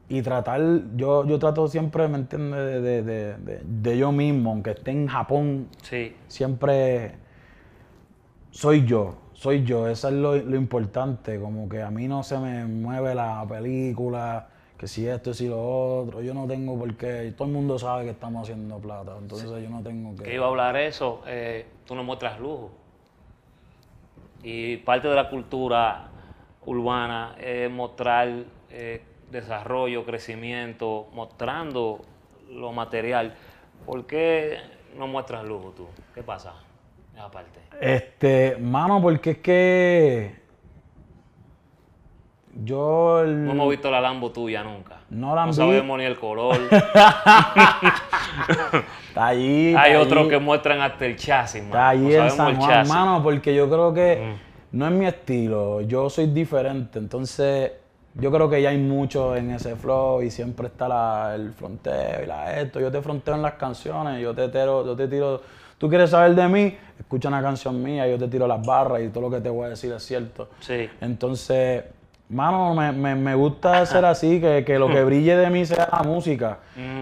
y- 0.09 0.17
y 0.17 0.21
tratar, 0.21 0.61
yo, 0.95 1.25
yo 1.27 1.37
trato 1.37 1.67
siempre, 1.67 2.07
¿me 2.07 2.17
entiendes? 2.17 2.59
De, 2.59 2.81
de- 2.81 3.03
de- 3.03 3.37
de- 3.37 3.61
de 3.65 3.97
yo 3.97 4.11
mismo, 4.13 4.51
aunque 4.51 4.71
esté 4.71 4.91
en 4.91 5.07
Japón, 5.07 5.67
Sí. 5.81 6.15
siempre 6.29 7.15
soy 8.51 8.85
yo, 8.85 9.15
soy 9.33 9.63
yo, 9.63 9.87
eso 9.87 10.07
es 10.07 10.13
lo, 10.13 10.35
lo 10.37 10.55
importante, 10.55 11.39
como 11.39 11.67
que 11.67 11.81
a 11.81 11.91
mí 11.91 12.07
no 12.07 12.23
se 12.23 12.37
me 12.39 12.65
mueve 12.65 13.13
la 13.13 13.45
película, 13.47 14.47
que 14.77 14.87
si 14.87 15.05
esto, 15.07 15.33
si 15.33 15.47
lo 15.49 15.99
otro, 15.99 16.21
yo 16.21 16.33
no 16.33 16.47
tengo 16.47 16.77
por 16.79 16.95
qué, 16.95 17.33
todo 17.35 17.47
el 17.47 17.53
mundo 17.53 17.77
sabe 17.77 18.05
que 18.05 18.11
estamos 18.11 18.43
haciendo 18.43 18.77
plata, 18.77 19.15
entonces 19.19 19.49
yo 19.61 19.69
no 19.69 19.81
tengo 19.83 20.15
que... 20.15 20.23
Que 20.23 20.35
iba 20.35 20.45
a 20.45 20.49
hablar 20.49 20.77
eso, 20.77 21.21
eh, 21.27 21.65
tú 21.85 21.95
no 21.95 22.03
muestras 22.03 22.39
lujo. 22.39 22.71
Y 24.43 24.77
parte 24.77 25.07
de 25.07 25.15
la 25.15 25.29
cultura 25.29 26.07
urbana 26.65 27.35
es 27.39 27.69
mostrar 27.71 28.29
eh, 28.69 29.01
desarrollo, 29.31 30.05
crecimiento, 30.05 31.07
mostrando 31.13 32.01
lo 32.51 32.71
material. 32.71 33.33
¿Por 33.85 34.05
qué 34.05 34.57
no 34.97 35.07
muestras 35.07 35.43
lujo 35.45 35.73
tú? 35.75 35.87
¿Qué 36.13 36.23
pasa? 36.23 36.53
Esa 37.15 37.29
parte. 37.31 37.59
Este, 37.81 38.57
mano, 38.59 39.01
porque 39.01 39.31
es 39.31 39.37
que 39.39 40.35
yo... 42.63 43.21
el- 43.21 43.45
No 43.45 43.51
hemos 43.51 43.69
visto 43.69 43.89
la 43.91 44.01
Lambo 44.01 44.31
tuya 44.31 44.63
nunca. 44.63 44.97
No 45.09 45.35
la 45.35 45.45
No 45.45 45.53
sabemos 45.53 45.97
ni 45.97 46.05
el 46.05 46.17
color. 46.19 46.57
Está 49.09 49.27
allí. 49.27 49.73
Hay 49.75 49.95
otros 49.95 50.27
que 50.27 50.37
muestran 50.39 50.81
hasta 50.81 51.05
el 51.05 51.15
chasis, 51.15 51.61
man. 51.61 51.67
Está 51.69 51.89
allí 51.89 52.05
en 52.15 52.31
San 52.31 52.55
Juan, 52.57 52.69
mano, 52.87 53.23
porque 53.23 53.55
yo 53.55 53.69
creo 53.69 53.93
que 53.93 54.35
no 54.71 54.85
es 54.85 54.91
mi 54.93 55.05
estilo. 55.05 55.81
Yo 55.81 56.09
soy 56.09 56.27
diferente. 56.27 56.99
Entonces, 56.99 57.71
yo 58.15 58.31
creo 58.31 58.49
que 58.49 58.61
ya 58.61 58.69
hay 58.69 58.77
mucho 58.77 59.35
en 59.35 59.51
ese 59.51 59.75
flow 59.75 60.21
y 60.21 60.31
siempre 60.31 60.67
está 60.67 60.87
la- 60.87 61.33
el 61.35 61.53
fronteo 61.53 62.23
y 62.23 62.25
la 62.27 62.59
esto. 62.59 62.79
Yo 62.79 62.91
te 62.91 63.01
fronteo 63.01 63.35
en 63.35 63.41
las 63.41 63.53
canciones, 63.53 64.21
yo 64.21 64.33
te 64.33 64.49
tiro, 64.49 64.85
yo 64.85 64.95
te 64.95 65.07
tiro. 65.07 65.41
Tú 65.77 65.87
quieres 65.89 66.09
saber 66.09 66.33
de 66.33 66.47
mí, 66.47 66.75
escucha 66.99 67.27
una 67.27 67.41
canción 67.43 67.81
mía, 67.83 68.07
yo 68.07 68.17
te 68.17 68.27
tiro 68.27 68.47
las 68.47 68.65
barras 68.65 69.01
y 69.03 69.09
todo 69.09 69.21
lo 69.21 69.29
que 69.29 69.39
te 69.41 69.49
voy 69.49 69.65
a 69.67 69.69
decir 69.69 69.91
es 69.93 70.03
cierto. 70.03 70.49
Sí. 70.59 70.89
Entonces, 71.01 71.83
mano, 72.29 72.73
me, 72.75 72.91
me- 72.91 73.15
me 73.15 73.35
gusta 73.35 73.85
ser 73.85 74.03
así, 74.05 74.41
que, 74.41 74.63
que 74.65 74.77
lo 74.77 74.87
que 74.89 75.03
brille 75.03 75.37
de 75.37 75.49
mí 75.49 75.65
sea 75.65 75.87
la 75.91 76.03
música. 76.03 76.59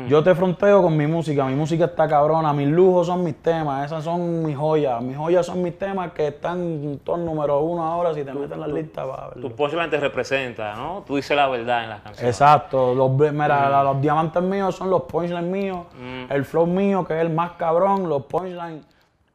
Yo 0.07 0.23
te 0.23 0.35
fronteo 0.35 0.81
con 0.83 0.95
mi 0.95 1.07
música, 1.07 1.45
mi 1.45 1.55
música 1.55 1.85
está 1.85 2.07
cabrona, 2.07 2.53
mis 2.53 2.67
lujos 2.69 3.07
son 3.07 3.23
mis 3.23 3.35
temas, 3.41 3.85
esas 3.87 4.03
son 4.03 4.43
mis 4.43 4.55
joyas. 4.55 5.01
Mis 5.01 5.17
joyas 5.17 5.45
son 5.47 5.63
mis 5.63 5.77
temas 5.77 6.11
que 6.11 6.27
están 6.27 6.59
en 6.61 6.99
top 6.99 7.17
número 7.17 7.59
uno 7.61 7.83
ahora, 7.83 8.13
si 8.13 8.23
te 8.23 8.31
metes 8.33 8.51
en 8.51 8.61
la 8.61 8.67
lista 8.67 9.03
va 9.03 9.15
a 9.15 9.27
verlo. 9.29 9.49
Tu 9.49 9.55
punchline 9.55 9.89
te 9.89 9.99
representa, 9.99 10.75
¿no? 10.75 11.03
Tú 11.07 11.15
dices 11.15 11.35
la 11.35 11.47
verdad 11.47 11.83
en 11.83 11.89
las 11.89 12.01
canciones. 12.01 12.33
Exacto, 12.35 12.93
los, 12.93 13.11
mira, 13.11 13.69
la- 13.69 13.83
los 13.83 13.99
diamantes 13.99 14.43
míos 14.43 14.75
son 14.75 14.89
los 14.91 15.01
punchlines 15.03 15.43
míos, 15.43 15.87
el 16.29 16.45
flow 16.45 16.67
mío 16.67 17.03
que 17.05 17.15
es 17.15 17.21
el 17.21 17.31
más 17.31 17.53
cabrón, 17.53 18.07
los 18.07 18.23
punchlines. 18.25 18.85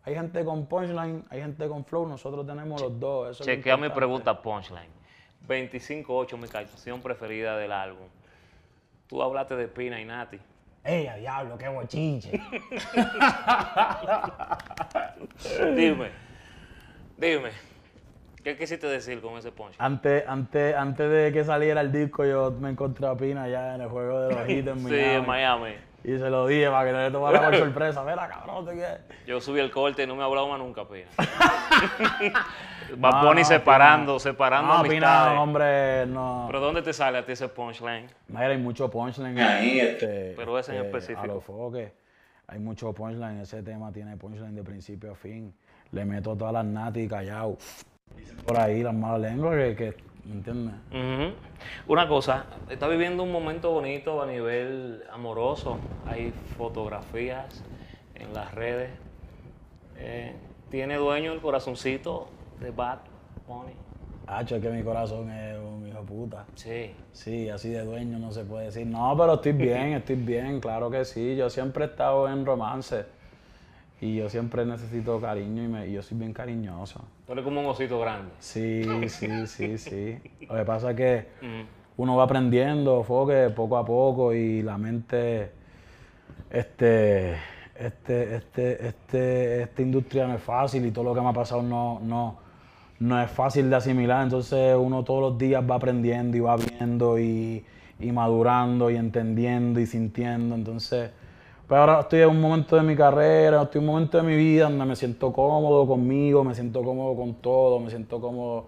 Hay 0.05 0.15
gente 0.15 0.45
con 0.45 0.65
punchline, 0.67 1.25
hay 1.31 1.41
gente 1.43 1.69
con 1.69 1.85
flow, 1.85 2.07
nosotros 2.07 2.47
tenemos 2.47 2.81
los 2.81 2.99
dos. 2.99 3.31
Eso 3.33 3.45
Chequea 3.45 3.77
mi 3.77 3.89
pregunta 3.91 4.41
punchline. 4.41 5.00
25-8, 5.51 6.39
mi 6.39 6.47
canción 6.47 7.03
preferida 7.03 7.57
del 7.59 7.73
álbum. 7.73 8.07
Tú 9.09 9.21
hablaste 9.21 9.57
de 9.57 9.67
Pina 9.67 10.01
y 10.01 10.05
Nati. 10.05 10.39
¡Ey, 10.85 11.09
a 11.09 11.17
diablo, 11.17 11.59
qué 11.59 11.69
bochinche! 11.69 12.31
Dime, 15.77 16.11
dime, 17.19 17.51
¿Qué 18.43 18.57
quisiste 18.57 18.87
decir 18.87 19.21
con 19.21 19.37
ese 19.37 19.53
punch? 19.53 19.75
Antes, 19.79 20.25
antes, 20.27 20.75
antes 20.75 21.11
de 21.11 21.31
que 21.33 21.45
saliera 21.45 21.81
el 21.83 21.93
disco, 21.93 22.25
yo 22.25 22.51
me 22.53 22.71
encontré 22.71 23.07
a 23.07 23.15
Pina 23.15 23.43
allá 23.43 23.75
en 23.75 23.83
el 23.83 23.89
juego 23.89 24.21
de 24.21 24.35
los 24.35 24.49
hits 24.49 24.69
en 24.69 24.79
Sí, 24.79 24.85
Miami. 24.85 25.15
en 25.17 25.27
Miami. 25.27 25.75
Y 26.03 26.17
se 26.19 26.31
lo 26.31 26.47
dije 26.47 26.69
para 26.71 26.87
que 26.87 26.93
no 26.93 26.99
le 27.01 27.11
tomara 27.11 27.43
por 27.45 27.57
sorpresa. 27.59 28.03
Mira, 28.03 28.27
cabrón, 28.29 28.65
¿te 28.67 28.75
qué? 28.75 28.87
Yo 29.27 29.41
subí 29.41 29.61
el 29.61 29.71
corte 29.71 30.05
y 30.05 30.07
no 30.07 30.17
me 30.17 30.23
ha 30.23 30.27
hablado 30.27 30.49
más 30.49 30.59
nunca, 30.59 30.85
Pina. 30.89 31.07
Bad 32.97 33.13
No, 33.23 33.29
Bunny 33.29 33.43
no, 33.43 33.47
separando, 33.47 34.13
Pina. 34.15 34.21
separando 34.21 34.75
No, 34.79 34.83
Pina, 34.83 35.21
amistades. 35.27 35.39
hombre, 35.39 36.07
no. 36.07 36.45
Pero 36.49 36.61
¿dónde 36.61 36.83
te 36.83 36.93
sale 36.93 37.19
a 37.19 37.25
ti 37.25 37.33
ese 37.33 37.49
punchline? 37.49 38.07
Mira, 38.29 38.47
hay 38.47 38.59
mucho 38.59 38.91
punchline 38.91 39.39
ahí. 39.39 39.79
Este, 39.81 40.35
Pero 40.37 40.59
ese 40.59 40.73
en 40.73 40.79
este, 40.79 40.89
específico. 40.89 41.23
A 41.23 41.27
los 41.35 41.45
foques. 41.45 41.93
Hay 42.49 42.59
mucho 42.59 42.93
punchline. 42.93 43.41
Ese 43.41 43.63
tema 43.63 43.93
tiene 43.93 44.17
punchline 44.17 44.55
de 44.57 44.65
principio 44.65 45.13
a 45.13 45.15
fin. 45.15 45.55
Le 45.93 46.05
meto 46.05 46.35
todas 46.37 46.53
las 46.55 46.65
natas 46.65 47.03
y 47.03 47.09
callado. 47.09 47.57
Por 48.45 48.59
ahí 48.59 48.83
las 48.83 48.95
malas 48.95 49.21
lenguas 49.21 49.55
que, 49.57 49.77
que 49.77 49.95
¿me 50.31 50.37
entiendes? 50.37 50.75
Una 51.89 52.07
cosa, 52.09 52.47
está 52.69 52.87
viviendo 52.87 53.23
un 53.25 53.33
momento 53.33 53.73
bonito 53.73 54.23
a 54.23 54.27
nivel 54.27 55.03
amoroso. 55.13 55.79
Hay 56.07 56.33
fotografías 56.57 57.65
en 58.15 58.33
las 58.33 58.55
redes. 58.55 58.91
Eh, 59.97 60.35
tiene 60.71 60.97
dueño 60.97 61.33
el 61.33 61.41
corazoncito 61.41 62.29
de 62.61 62.71
Bad 62.71 63.01
Bunny. 63.47 63.73
Hacho, 64.27 64.57
es 64.57 64.63
que 64.63 64.71
mi 64.71 64.85
corazón 64.85 65.29
es 65.31 65.59
un 65.59 65.89
hijo 65.89 66.03
puta. 66.03 66.47
Sí. 66.55 66.95
Sí, 67.13 67.49
así 67.49 67.71
de 67.71 67.85
dueño 67.85 68.19
no 68.19 68.31
se 68.31 68.45
puede 68.45 68.67
decir. 68.67 68.87
No, 68.87 69.17
pero 69.19 69.35
estoy 69.35 69.53
bien, 69.53 69.95
estoy 69.95 70.15
bien, 70.15 70.61
claro 70.61 70.89
que 70.89 71.05
sí. 71.05 71.35
Yo 71.35 71.51
siempre 71.51 71.85
he 71.85 71.89
estado 71.89 72.29
en 72.29 72.47
romance. 72.47 73.05
Y 74.01 74.17
yo 74.17 74.29
siempre 74.31 74.65
necesito 74.65 75.21
cariño 75.21 75.63
y, 75.63 75.69
me- 75.69 75.89
y 75.89 75.93
yo 75.93 76.03
soy 76.03 76.17
bien 76.17 76.33
cariñoso. 76.33 77.05
Tú 77.27 77.33
eres 77.33 77.45
como 77.45 77.61
un 77.61 77.67
osito 77.67 78.01
grande. 78.01 78.31
Sí, 78.39 78.83
sí, 79.09 79.47
sí, 79.47 79.79
sí. 79.79 80.19
Lo 80.49 80.57
que 80.57 80.65
pasa 80.65 80.91
es 80.93 80.97
que 80.97 81.27
uno 81.99 82.17
va 82.17 82.25
aprendiendo, 82.25 83.03
foque, 83.05 83.51
poco 83.55 83.77
a 83.77 83.85
poco 83.85 84.33
y 84.33 84.63
la 84.63 84.79
mente, 84.79 85.51
este, 86.51 87.35
este, 87.79 88.37
este, 88.37 88.87
este, 88.89 89.63
esta 89.63 89.83
industria 89.83 90.27
no 90.27 90.35
es 90.35 90.43
fácil 90.43 90.87
y 90.87 90.91
todo 90.91 91.05
lo 91.05 91.15
que 91.15 91.21
me 91.21 91.29
ha 91.29 91.33
pasado 91.33 91.63
no, 91.63 92.01
no, 92.03 92.39
no 93.01 93.23
es 93.23 93.31
fácil 93.31 93.69
de 93.71 93.77
asimilar. 93.77 94.23
Entonces 94.25 94.77
uno 94.79 95.05
todos 95.05 95.21
los 95.33 95.39
días 95.39 95.63
va 95.69 95.75
aprendiendo 95.77 96.37
y 96.37 96.41
va 96.41 96.57
viendo 96.57 97.19
y, 97.19 97.65
y 97.99 98.13
madurando 98.13 98.91
y 98.91 98.97
entendiendo 98.97 99.79
y 99.79 99.87
sintiendo. 99.87 100.55
Entonces, 100.55 101.11
pues 101.71 101.79
ahora 101.79 102.01
estoy 102.01 102.23
en 102.23 102.31
un 102.31 102.41
momento 102.41 102.75
de 102.75 102.83
mi 102.83 102.97
carrera, 102.97 103.63
estoy 103.63 103.81
en 103.81 103.89
un 103.89 103.95
momento 103.95 104.17
de 104.17 104.25
mi 104.25 104.35
vida 104.35 104.65
donde 104.65 104.85
me 104.85 104.97
siento 104.97 105.33
cómodo 105.33 105.87
conmigo, 105.87 106.43
me 106.43 106.53
siento 106.53 106.83
cómodo 106.83 107.15
con 107.15 107.35
todo, 107.35 107.79
me 107.79 107.91
siento 107.91 108.21
cómodo 108.21 108.67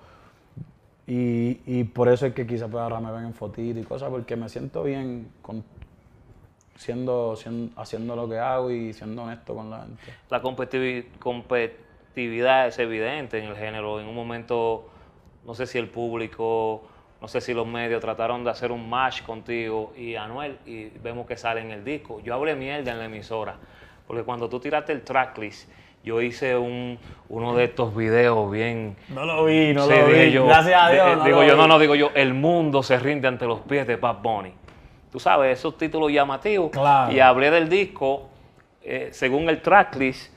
y, 1.08 1.58
y 1.66 1.82
por 1.82 2.08
eso 2.08 2.26
es 2.26 2.32
que 2.32 2.46
quizás 2.46 2.70
pues 2.70 2.80
ahora 2.80 3.00
me 3.00 3.10
ven 3.10 3.24
en 3.24 3.34
fotitos 3.34 3.82
y 3.82 3.84
cosas, 3.84 4.08
porque 4.08 4.36
me 4.36 4.48
siento 4.48 4.84
bien 4.84 5.26
con, 5.42 5.64
siendo, 6.76 7.34
siendo- 7.34 7.72
haciendo 7.80 8.14
lo 8.14 8.28
que 8.28 8.38
hago 8.38 8.70
y 8.70 8.92
siendo 8.92 9.24
honesto 9.24 9.56
con 9.56 9.68
la 9.68 9.80
gente. 9.80 10.00
La 10.30 10.40
competitividad 10.40 12.68
es 12.68 12.78
evidente 12.78 13.38
en 13.38 13.46
el 13.46 13.56
género. 13.56 13.98
En 14.00 14.06
un 14.06 14.14
momento, 14.14 14.84
no 15.44 15.56
sé 15.56 15.66
si 15.66 15.78
el 15.78 15.88
público, 15.88 16.82
no 17.22 17.28
sé 17.28 17.40
si 17.40 17.54
los 17.54 17.66
medios 17.68 18.00
trataron 18.00 18.42
de 18.42 18.50
hacer 18.50 18.72
un 18.72 18.90
match 18.90 19.22
contigo 19.22 19.92
y 19.96 20.16
Anuel 20.16 20.58
y 20.66 20.87
vemos 21.02 21.24
que 21.24 21.37
sale 21.37 21.61
en 21.61 21.70
el 21.70 21.85
disco. 21.85 22.20
Yo 22.20 22.35
hablé 22.35 22.56
mierda 22.56 22.90
en 22.90 22.98
la 22.98 23.04
emisora, 23.04 23.54
porque 24.08 24.24
cuando 24.24 24.48
tú 24.48 24.58
tiraste 24.58 24.92
el 24.92 25.02
tracklist, 25.02 25.70
yo 26.02 26.20
hice 26.20 26.56
un, 26.56 26.98
uno 27.28 27.54
de 27.54 27.62
estos 27.66 27.94
videos 27.94 28.50
bien... 28.50 28.96
No 29.08 29.24
lo 29.24 29.44
vi, 29.44 29.72
no 29.72 29.87
lo 29.87 30.06
vi. 30.06 30.32
yo, 30.32 30.46
Gracias 30.46 30.82
a 30.82 30.88
de- 30.88 30.94
Dios. 30.94 31.06
eh, 31.12 31.16
no 31.16 31.24
digo 31.24 31.44
yo, 31.44 31.54
no, 31.56 31.68
no, 31.68 31.78
digo 31.78 31.94
yo, 31.94 32.11
el 32.14 32.35
mundo 32.35 32.82
se 32.82 32.98
rinde 32.98 33.28
ante 33.28 33.46
los 33.46 33.61
pies 33.61 33.87
de 33.87 33.94
Bad 33.94 34.16
Bunny. 34.20 34.52
Tú 35.12 35.20
sabes, 35.20 35.56
esos 35.61 35.78
títulos 35.78 36.11
llamativos. 36.11 36.72
Claro. 36.72 37.12
Y 37.12 37.20
hablé 37.20 37.52
del 37.52 37.68
disco 37.68 38.30
eh, 38.82 39.11
según 39.12 39.48
el 39.48 39.62
tracklist, 39.62 40.32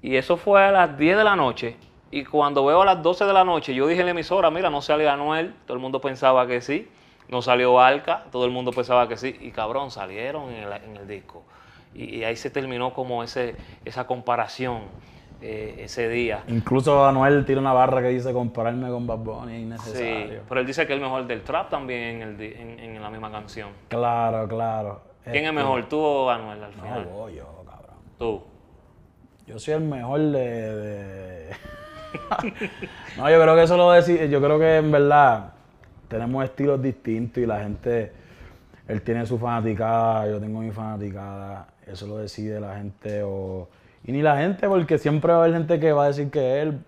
y 0.00 0.16
eso 0.16 0.38
fue 0.38 0.64
a 0.64 0.72
las 0.72 0.96
10 0.96 1.18
de 1.18 1.24
la 1.24 1.36
noche. 1.36 1.76
Y 2.10 2.24
cuando 2.24 2.64
veo 2.64 2.82
a 2.82 2.84
las 2.84 3.02
12 3.02 3.24
de 3.24 3.32
la 3.32 3.44
noche, 3.44 3.74
yo 3.74 3.86
dije 3.86 4.00
en 4.00 4.06
la 4.06 4.10
emisora, 4.12 4.50
mira, 4.50 4.68
no 4.70 4.82
sale 4.82 5.08
Anuel, 5.08 5.54
todo 5.66 5.76
el 5.76 5.80
mundo 5.80 6.00
pensaba 6.00 6.46
que 6.46 6.60
sí. 6.60 6.88
No 7.28 7.40
salió 7.42 7.78
Alca, 7.80 8.24
todo 8.32 8.44
el 8.44 8.50
mundo 8.50 8.72
pensaba 8.72 9.06
que 9.06 9.16
sí. 9.16 9.36
Y 9.40 9.52
cabrón, 9.52 9.92
salieron 9.92 10.50
en 10.50 10.64
el, 10.64 10.72
en 10.72 10.96
el 10.96 11.06
disco. 11.06 11.44
Y, 11.94 12.16
y 12.16 12.24
ahí 12.24 12.34
se 12.34 12.50
terminó 12.50 12.92
como 12.92 13.22
ese, 13.22 13.54
esa 13.84 14.06
comparación 14.08 14.80
eh, 15.40 15.76
ese 15.84 16.08
día. 16.08 16.42
Incluso 16.48 17.04
Anuel 17.06 17.44
tira 17.44 17.60
una 17.60 17.72
barra 17.72 18.02
que 18.02 18.08
dice 18.08 18.32
compararme 18.32 18.88
con 18.90 19.06
Bad 19.06 19.18
Bunny 19.18 19.52
es 19.52 19.58
Sí, 19.58 19.62
innecesario. 19.62 20.42
pero 20.48 20.60
él 20.60 20.66
dice 20.66 20.86
que 20.86 20.92
es 20.92 20.96
el 20.96 21.02
mejor 21.04 21.24
del 21.28 21.42
trap 21.42 21.70
también 21.70 22.00
en, 22.02 22.22
el 22.22 22.36
di- 22.36 22.52
en, 22.56 22.78
en 22.80 23.00
la 23.00 23.08
misma 23.10 23.30
canción. 23.30 23.70
Claro, 23.88 24.48
claro. 24.48 25.00
¿Quién 25.22 25.36
es 25.36 25.42
Este, 25.42 25.52
mejor, 25.52 25.88
tú 25.88 26.00
o 26.00 26.28
Anuel 26.30 26.64
al 26.64 26.76
No, 26.76 26.82
final? 26.82 27.04
voy 27.06 27.34
yo, 27.36 27.64
cabrón. 27.64 27.96
Tú. 28.18 28.42
Yo 29.46 29.58
soy 29.60 29.74
el 29.74 29.80
mejor 29.82 30.20
de. 30.20 30.76
de- 30.76 31.56
no, 33.16 33.30
yo 33.30 33.40
creo 33.40 33.54
que 33.56 33.62
eso 33.62 33.76
lo 33.76 33.90
decía. 33.92 34.26
Yo 34.26 34.40
creo 34.40 34.58
que 34.58 34.76
en 34.76 34.90
verdad 34.90 35.52
tenemos 36.08 36.44
estilos 36.44 36.82
distintos 36.82 37.42
y 37.42 37.46
la 37.46 37.60
gente. 37.60 38.12
Él 38.88 39.02
tiene 39.02 39.24
su 39.26 39.38
fanaticada, 39.38 40.26
yo 40.28 40.40
tengo 40.40 40.60
mi 40.60 40.70
fanaticada. 40.70 41.68
Eso 41.86 42.06
lo 42.06 42.18
decide 42.18 42.60
la 42.60 42.76
gente 42.76 43.22
o. 43.22 43.68
Y 44.04 44.12
ni 44.12 44.22
la 44.22 44.38
gente, 44.38 44.66
porque 44.66 44.98
siempre 44.98 45.32
va 45.32 45.38
a 45.40 45.44
haber 45.44 45.56
gente 45.56 45.78
que 45.78 45.92
va 45.92 46.04
a 46.04 46.08
decir 46.08 46.30
que 46.30 46.60
él. 46.62 46.78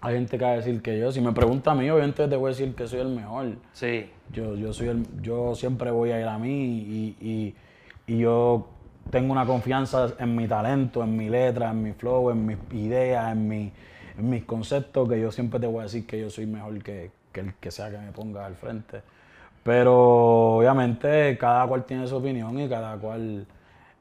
Hay 0.00 0.14
gente 0.14 0.38
que 0.38 0.44
va 0.44 0.52
a 0.52 0.56
decir 0.56 0.82
que 0.82 0.98
yo. 0.98 1.10
Si 1.12 1.20
me 1.20 1.32
pregunta 1.32 1.72
a 1.72 1.74
mí, 1.74 1.88
obviamente 1.90 2.26
te 2.28 2.36
voy 2.36 2.46
a 2.46 2.50
decir 2.50 2.74
que 2.74 2.86
soy 2.86 3.00
el 3.00 3.08
mejor. 3.08 3.46
Sí. 3.72 4.08
Yo, 4.32 4.54
yo, 4.56 4.72
soy 4.72 4.88
el, 4.88 5.06
yo 5.22 5.54
siempre 5.54 5.90
voy 5.90 6.10
a 6.10 6.20
ir 6.20 6.26
a 6.26 6.38
mí 6.38 6.50
y, 6.50 7.16
y- 7.20 7.54
y 8.08 8.18
yo 8.18 8.68
tengo 9.10 9.32
una 9.32 9.46
confianza 9.46 10.08
en 10.18 10.34
mi 10.36 10.46
talento, 10.46 11.02
en 11.02 11.16
mi 11.16 11.28
letra, 11.28 11.70
en 11.70 11.82
mi 11.82 11.92
flow, 11.92 12.30
en 12.30 12.44
mis 12.46 12.56
ideas, 12.72 13.32
en, 13.32 13.48
mi, 13.48 13.72
en 14.18 14.30
mis 14.30 14.44
conceptos, 14.44 15.08
que 15.08 15.20
yo 15.20 15.30
siempre 15.30 15.60
te 15.60 15.66
voy 15.66 15.80
a 15.80 15.82
decir 15.84 16.06
que 16.06 16.20
yo 16.20 16.30
soy 16.30 16.46
mejor 16.46 16.82
que, 16.82 17.10
que 17.32 17.40
el 17.40 17.54
que 17.54 17.70
sea 17.70 17.90
que 17.90 17.98
me 17.98 18.12
ponga 18.12 18.46
al 18.46 18.56
frente. 18.56 19.02
Pero 19.62 20.58
obviamente 20.58 21.36
cada 21.38 21.66
cual 21.66 21.84
tiene 21.84 22.06
su 22.06 22.16
opinión 22.16 22.58
y 22.60 22.68
cada 22.68 22.96
cual 22.96 23.46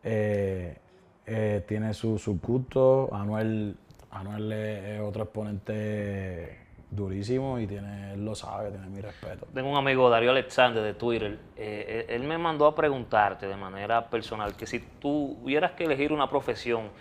eh, 0.04 0.78
eh, 1.25 1.63
tiene 1.67 1.93
su, 1.93 2.19
su 2.19 2.39
gusto. 2.39 3.10
Anuel, 3.12 3.75
Anuel 4.12 4.51
es, 4.51 5.01
otro 5.01 5.23
exponente 5.23 6.60
durísimo 6.91 7.58
y 7.60 7.65
tiene, 7.65 8.13
él 8.13 8.23
lo 8.23 8.36
sabe, 8.36 8.69
tiene 8.69 8.88
mi 8.88 9.01
respeto. 9.01 9.47
Tengo 9.56 9.71
un 9.71 9.78
amigo, 9.78 10.08
Darío 10.08 10.30
Alexander, 10.30 10.84
de 10.84 10.93
Twitter. 10.93 11.39
eh, 11.58 12.06
él 12.10 12.23
me 12.23 12.38
mandó 12.38 12.67
a 12.67 12.75
preguntarte 12.75 13.47
de 13.47 13.56
manera 13.56 14.08
personal 14.08 14.56
que 14.56 14.67
si 14.67 14.80
tú 14.80 15.39
hubieras 15.43 15.71
que 15.71 15.86
elegir 15.86 16.13
una 16.13 16.30
profesión, 16.30 16.91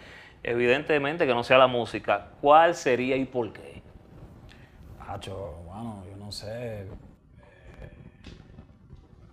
evidentemente 0.44 1.26
que 1.26 1.34
no 1.34 1.42
sea 1.42 1.58
la 1.58 1.66
música, 1.66 2.28
¿cuál 2.40 2.74
sería 2.74 3.16
y 3.16 3.24
por 3.24 3.52
qué? 3.52 3.82
Hacho, 5.00 5.54
bueno, 5.66 6.04
yo 6.08 6.16
no 6.16 6.30
sé. 6.30 6.86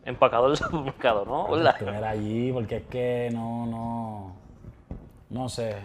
Empacador 0.05 0.49
del 0.57 0.57
supermercado, 0.57 1.25
¿no? 1.25 1.51
¿Verdad? 1.51 1.75
Estuviera 1.77 2.09
allí, 2.09 2.51
porque 2.51 2.77
es 2.77 2.83
que 2.83 3.29
no, 3.31 3.65
no. 3.67 4.35
No 5.29 5.49
sé. 5.49 5.75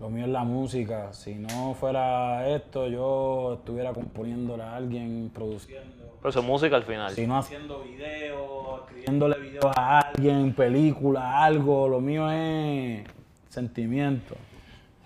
Lo 0.00 0.10
mío 0.10 0.24
es 0.24 0.30
la 0.30 0.42
música. 0.42 1.12
Si 1.12 1.34
no 1.34 1.74
fuera 1.74 2.48
esto, 2.48 2.88
yo 2.88 3.54
estuviera 3.58 3.92
componiéndole 3.92 4.62
a 4.62 4.74
alguien, 4.74 5.30
produciendo. 5.32 6.16
Pero 6.18 6.30
eso 6.30 6.40
es 6.40 6.46
música 6.46 6.76
al 6.76 6.84
final. 6.84 7.12
Si 7.12 7.26
no 7.26 7.38
haciendo 7.38 7.82
videos, 7.82 8.80
escribiéndole 8.80 9.38
videos 9.38 9.72
a 9.76 10.00
alguien, 10.00 10.54
películas, 10.54 11.24
algo. 11.24 11.88
Lo 11.88 12.00
mío 12.00 12.30
es 12.30 13.04
sentimiento. 13.48 14.34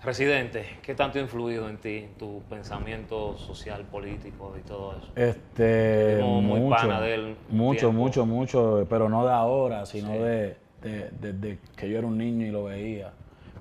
Residente, 0.07 0.65
¿qué 0.81 0.95
tanto 0.95 1.19
ha 1.19 1.21
influido 1.21 1.67
en 1.67 1.79
ti, 1.79 2.07
tu 2.17 2.41
pensamiento 2.49 3.35
social, 3.35 3.83
político 3.83 4.55
y 4.57 4.61
todo 4.61 4.97
eso? 4.97 5.07
Este, 5.17 6.23
muy 6.23 6.61
mucho, 6.61 6.77
pana 6.77 7.01
de 7.01 7.13
él 7.13 7.35
mucho, 7.49 7.79
tiempo. 7.79 7.91
mucho, 8.03 8.25
mucho, 8.25 8.87
pero 8.89 9.09
no 9.09 9.25
de 9.25 9.33
ahora, 9.33 9.85
sino 9.85 10.13
de, 10.13 10.55
de- 10.81 11.11
desde 11.19 11.59
que 11.75 11.89
yo 11.89 11.97
era 11.97 12.07
un 12.07 12.17
niño 12.17 12.45
y 12.45 12.51
lo 12.51 12.63
veía, 12.63 13.11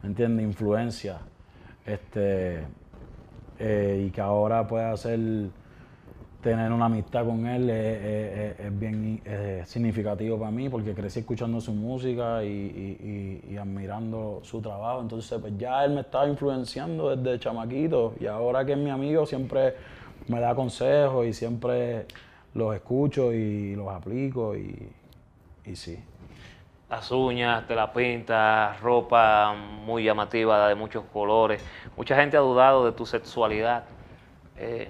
¿me 0.04 0.10
entiendes? 0.10 0.46
Influencia, 0.46 1.18
este, 1.84 2.60
eh, 3.58 4.04
y 4.06 4.10
que 4.10 4.20
ahora 4.20 4.68
pueda 4.68 4.92
hacer, 4.92 5.18
tener 6.46 6.70
una 6.70 6.84
amistad 6.84 7.26
con 7.26 7.44
él 7.44 7.68
es, 7.68 8.78
bien 8.78 9.20
significativo 9.64 10.38
para 10.38 10.52
mí, 10.52 10.68
porque 10.68 10.94
crecí 10.94 11.18
escuchando 11.18 11.60
su 11.60 11.72
música 11.72 12.44
y 12.44 13.56
admirando 13.60 14.40
su 14.44 14.60
trabajo, 14.60 15.00
entonces 15.00 15.40
pues 15.40 15.58
ya 15.58 15.84
él 15.84 15.90
me 15.90 16.02
estaba 16.02 16.28
influenciando 16.28 17.16
desde 17.16 17.40
chamaquito, 17.40 18.14
y 18.20 18.26
ahora 18.26 18.64
que 18.64 18.72
es 18.72 18.78
mi 18.78 18.90
amigo 18.90 19.26
siempre 19.26 19.74
me 20.28 20.38
da 20.38 20.54
consejos 20.54 21.26
y 21.26 21.32
siempre 21.32 22.06
los 22.54 22.76
escucho 22.76 23.32
y 23.32 23.74
los 23.74 23.88
aplico 23.88 24.56
y, 24.56 24.88
y 25.64 25.74
sí. 25.74 25.98
Las 26.88 27.10
uñas, 27.10 27.66
te 27.66 27.74
la 27.74 27.92
pintas, 27.92 28.80
ropa 28.80 29.52
muy 29.84 30.04
llamativa 30.04 30.68
de 30.68 30.76
muchos 30.76 31.02
colores. 31.12 31.60
Mucha 31.96 32.14
gente 32.14 32.36
ha 32.36 32.40
dudado 32.40 32.86
de 32.86 32.92
tu 32.92 33.04
sexualidad. 33.04 33.82
Eh, 34.56 34.88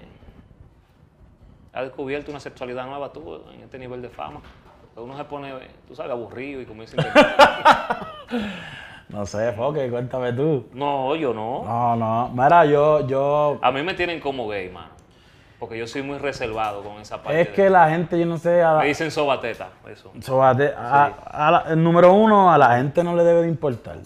has 1.76 1.84
descubierto 1.84 2.30
una 2.30 2.40
sexualidad 2.40 2.86
nueva 2.86 3.12
tú 3.12 3.42
en 3.52 3.60
este 3.60 3.78
nivel 3.78 4.00
de 4.00 4.08
fama. 4.08 4.40
Uno 4.96 5.14
se 5.16 5.24
pone, 5.24 5.52
tú 5.86 5.94
sabes, 5.94 6.10
aburrido 6.12 6.60
y 6.62 6.64
comienza 6.64 6.96
a 7.14 8.06
No 9.10 9.26
sé, 9.26 9.52
Foque, 9.52 9.90
cuéntame 9.90 10.32
tú. 10.32 10.66
No, 10.72 11.14
yo 11.16 11.34
no. 11.34 11.62
No, 11.64 11.96
no. 11.96 12.30
Mira, 12.32 12.64
yo, 12.64 13.06
yo. 13.06 13.58
A 13.60 13.70
mí 13.70 13.82
me 13.82 13.92
tienen 13.92 14.20
como 14.20 14.48
gay, 14.48 14.70
mano. 14.70 14.88
Porque 15.58 15.76
yo 15.78 15.86
soy 15.86 16.02
muy 16.02 16.16
reservado 16.18 16.82
con 16.82 16.98
esa 17.00 17.22
parte. 17.22 17.40
Es 17.42 17.48
de- 17.48 17.52
que 17.54 17.68
la 17.70 17.88
gente, 17.90 18.18
yo 18.18 18.24
no 18.26 18.38
sé. 18.38 18.62
A 18.62 18.72
la- 18.74 18.78
Me 18.80 18.86
dicen 18.86 19.10
sobateta, 19.10 19.68
eso. 19.90 20.12
Sobate- 20.20 20.74
a- 20.74 21.06
a 21.30 21.50
la- 21.50 21.64
el 21.68 21.82
número 21.82 22.12
uno, 22.14 22.50
a 22.50 22.56
la 22.58 22.76
gente 22.78 23.04
no 23.04 23.14
le 23.14 23.22
debe 23.22 23.42
de 23.42 23.48
importar. 23.48 23.98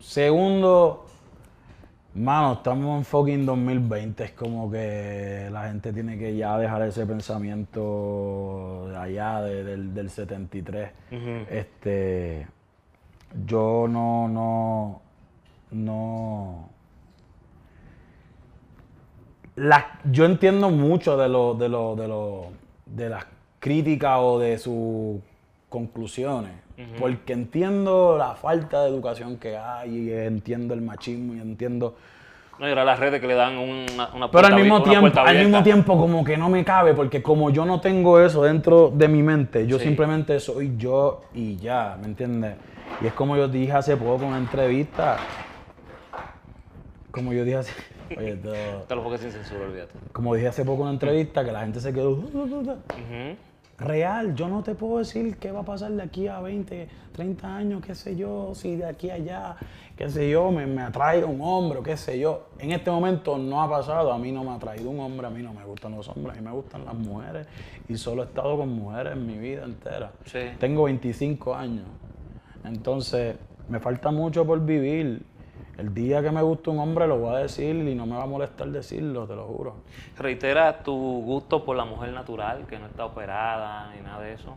Segundo, 0.00 1.03
mano, 2.14 2.52
estamos 2.54 2.98
en 2.98 3.04
fucking 3.04 3.44
2020. 3.46 4.24
Es 4.24 4.30
como 4.32 4.70
que 4.70 5.48
la 5.52 5.68
gente 5.68 5.92
tiene 5.92 6.16
que 6.18 6.36
ya 6.36 6.56
dejar 6.58 6.82
ese 6.82 7.04
pensamiento 7.06 8.86
de 8.88 8.96
allá, 8.96 9.40
de- 9.42 9.64
del, 9.64 9.94
del 9.94 10.10
73. 10.10 10.90
Este. 11.50 12.46
Yo 13.46 13.86
no, 13.88 14.28
no, 14.28 15.02
no. 15.72 16.68
La- 19.56 20.00
yo 20.10 20.24
entiendo 20.24 20.70
mucho 20.70 21.16
de 21.16 21.28
lo, 21.28 21.54
de 21.54 21.68
lo, 21.68 21.94
de 21.96 22.08
lo, 22.08 22.46
de 22.86 23.08
las 23.08 23.24
críticas 23.60 24.18
o 24.20 24.38
de 24.38 24.58
sus 24.58 25.20
conclusiones. 25.74 26.52
Porque 27.00 27.32
entiendo 27.32 28.16
la 28.16 28.34
falta 28.36 28.82
de 28.84 28.88
educación 28.90 29.36
que 29.38 29.56
hay, 29.56 29.90
y 30.08 30.12
entiendo 30.12 30.72
el 30.74 30.80
machismo 30.82 31.34
y 31.34 31.40
entiendo. 31.40 31.96
No, 32.58 32.66
y 32.66 32.70
ahora 32.70 32.84
las 32.84 33.00
redes 33.00 33.20
que 33.20 33.26
le 33.26 33.34
dan 33.34 33.56
una, 33.58 34.10
una 34.14 34.30
Pero 34.30 34.30
puerta 34.30 34.54
al 34.54 34.60
mismo 34.62 34.82
tiempo, 34.82 35.20
al 35.20 35.38
mismo 35.38 35.62
tiempo 35.64 35.98
como 35.98 36.24
que 36.24 36.36
no 36.36 36.48
me 36.48 36.64
cabe, 36.64 36.94
porque 36.94 37.20
como 37.22 37.50
yo 37.50 37.64
no 37.64 37.80
tengo 37.80 38.20
eso 38.20 38.44
dentro 38.44 38.92
de 38.94 39.08
mi 39.08 39.22
mente, 39.24 39.66
yo 39.66 39.78
Sí. 39.78 39.84
simplemente 39.86 40.38
soy 40.38 40.74
yo 40.76 41.22
y 41.34 41.56
ya, 41.56 41.96
¿me 42.00 42.06
entiendes? 42.06 42.54
Y 43.02 43.06
es 43.08 43.12
como 43.12 43.36
yo 43.36 43.48
dije 43.48 43.72
hace 43.72 43.96
poco 43.96 44.22
en 44.22 44.28
una 44.28 44.38
entrevista, 44.38 45.16
como 47.10 47.32
yo 47.32 47.44
dije 47.44 47.56
hace, 47.56 47.72
oye, 48.18 48.30
esto- 48.34 48.52
Te 48.88 48.94
lo 48.94 49.02
porque 49.02 49.18
sin 49.18 49.32
censura, 49.32 49.64
olvídate. 49.66 49.92
como 50.12 50.34
dije 50.36 50.46
hace 50.48 50.64
poco 50.64 50.78
en 50.82 50.82
una 50.82 50.90
entrevista, 50.92 51.44
que 51.44 51.50
la 51.52 51.60
gente 51.60 51.80
se 51.80 51.92
quedó. 51.92 52.18
Real, 53.78 54.34
yo 54.34 54.48
no 54.48 54.62
te 54.62 54.74
puedo 54.74 54.98
decir 54.98 55.36
qué 55.38 55.50
va 55.50 55.60
a 55.60 55.64
pasar 55.64 55.92
de 55.92 56.02
aquí 56.02 56.28
a 56.28 56.40
20, 56.40 56.88
30 57.12 57.56
años, 57.56 57.82
qué 57.84 57.94
sé 57.94 58.16
yo, 58.16 58.54
si 58.54 58.76
de 58.76 58.86
aquí 58.86 59.10
a 59.10 59.14
allá, 59.14 59.56
qué 59.96 60.08
sé 60.08 60.30
yo, 60.30 60.50
me, 60.50 60.66
me 60.66 60.82
atrae 60.82 61.24
un 61.24 61.40
hombre, 61.40 61.80
qué 61.84 61.96
sé 61.96 62.18
yo. 62.18 62.48
En 62.58 62.72
este 62.72 62.90
momento 62.90 63.36
no 63.36 63.62
ha 63.62 63.68
pasado, 63.68 64.12
a 64.12 64.18
mí 64.18 64.30
no 64.32 64.44
me 64.44 64.50
ha 64.50 64.54
atraído 64.54 64.90
un 64.90 65.00
hombre, 65.00 65.26
a 65.26 65.30
mí 65.30 65.42
no 65.42 65.52
me 65.52 65.64
gustan 65.64 65.96
los 65.96 66.08
hombres, 66.08 66.36
a 66.36 66.40
mí 66.40 66.46
me 66.46 66.52
gustan 66.52 66.84
las 66.84 66.94
mujeres 66.94 67.46
y 67.88 67.96
solo 67.96 68.22
he 68.22 68.26
estado 68.26 68.56
con 68.56 68.68
mujeres 68.68 69.14
en 69.14 69.26
mi 69.26 69.38
vida 69.38 69.64
entera. 69.64 70.12
Sí. 70.24 70.40
Tengo 70.58 70.84
25 70.84 71.54
años, 71.54 71.86
entonces 72.64 73.36
me 73.68 73.80
falta 73.80 74.10
mucho 74.10 74.46
por 74.46 74.64
vivir. 74.64 75.22
El 75.76 75.92
día 75.92 76.22
que 76.22 76.30
me 76.30 76.40
guste 76.42 76.70
un 76.70 76.78
hombre 76.78 77.06
lo 77.06 77.18
voy 77.18 77.34
a 77.34 77.38
decir 77.38 77.74
y 77.74 77.94
no 77.94 78.06
me 78.06 78.16
va 78.16 78.22
a 78.22 78.26
molestar 78.26 78.68
decirlo, 78.68 79.26
te 79.26 79.34
lo 79.34 79.44
juro. 79.46 79.76
Reitera 80.16 80.82
tu 80.82 80.94
gusto 80.94 81.64
por 81.64 81.76
la 81.76 81.84
mujer 81.84 82.12
natural, 82.12 82.66
que 82.66 82.78
no 82.78 82.86
está 82.86 83.04
operada 83.04 83.92
ni 83.94 84.00
nada 84.00 84.20
de 84.20 84.34
eso. 84.34 84.56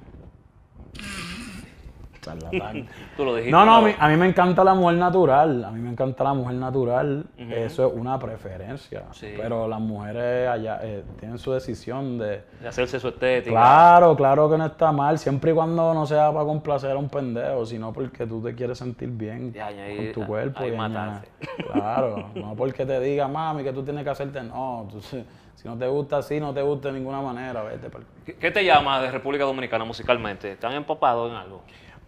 Charlatán. 2.27 2.87
Tú 3.17 3.25
lo 3.25 3.35
dijiste. 3.35 3.51
No, 3.51 3.65
no, 3.65 3.75
a 3.77 3.81
mí, 3.81 3.91
a 3.97 4.07
mí 4.09 4.17
me 4.17 4.27
encanta 4.27 4.63
la 4.63 4.73
mujer 4.73 4.97
natural. 4.97 5.63
A 5.63 5.71
mí 5.71 5.79
me 5.79 5.89
encanta 5.89 6.23
la 6.23 6.33
mujer 6.33 6.55
natural. 6.55 7.25
Eso 7.37 7.87
es 7.87 7.93
una 7.93 8.19
preferencia. 8.19 9.03
Sí. 9.11 9.33
Pero 9.37 9.67
las 9.67 9.79
mujeres 9.79 10.49
allá 10.49 10.79
eh, 10.83 11.03
tienen 11.19 11.37
su 11.37 11.51
decisión 11.51 12.17
de. 12.17 12.43
De 12.61 12.67
hacerse 12.67 12.99
su 12.99 13.07
estética. 13.09 13.51
Claro, 13.51 14.15
claro 14.15 14.49
que 14.49 14.57
no 14.57 14.65
está 14.65 14.91
mal, 14.91 15.17
siempre 15.17 15.51
y 15.51 15.53
cuando 15.53 15.93
no 15.93 16.05
sea 16.05 16.31
para 16.31 16.45
complacer 16.45 16.91
a 16.91 16.97
un 16.97 17.09
pendejo, 17.09 17.65
sino 17.65 17.91
porque 17.93 18.25
tú 18.25 18.41
te 18.41 18.53
quieres 18.55 18.77
sentir 18.77 19.09
bien 19.09 19.53
con 19.53 20.13
tu 20.13 20.25
cuerpo. 20.25 20.59
ahí 20.63 20.73
y 20.73 20.77
mataste. 20.77 21.27
Claro, 21.73 22.29
no 22.35 22.55
porque 22.55 22.85
te 22.85 22.99
diga, 22.99 23.27
mami, 23.27 23.63
que 23.63 23.73
tú 23.73 23.83
tienes 23.83 24.03
que 24.03 24.09
hacerte. 24.09 24.41
No, 24.43 24.87
tú- 24.91 25.01
si 25.01 25.67
no 25.67 25.75
te 25.75 25.87
gusta 25.87 26.17
así, 26.17 26.39
no 26.39 26.53
te 26.53 26.61
gusta 26.61 26.89
de 26.89 26.99
ninguna 26.99 27.19
manera, 27.21 27.63
vete. 27.63 27.89
pa'l- 27.89 28.05
¿Qué, 28.25 28.35
qué 28.35 28.51
te 28.51 28.63
llama 28.63 29.01
de 29.01 29.09
República 29.11 29.43
Dominicana 29.43 29.85
musicalmente? 29.85 30.51
¿Están 30.51 30.73
empapados 30.73 31.31
en 31.31 31.35
algo? 31.37 31.61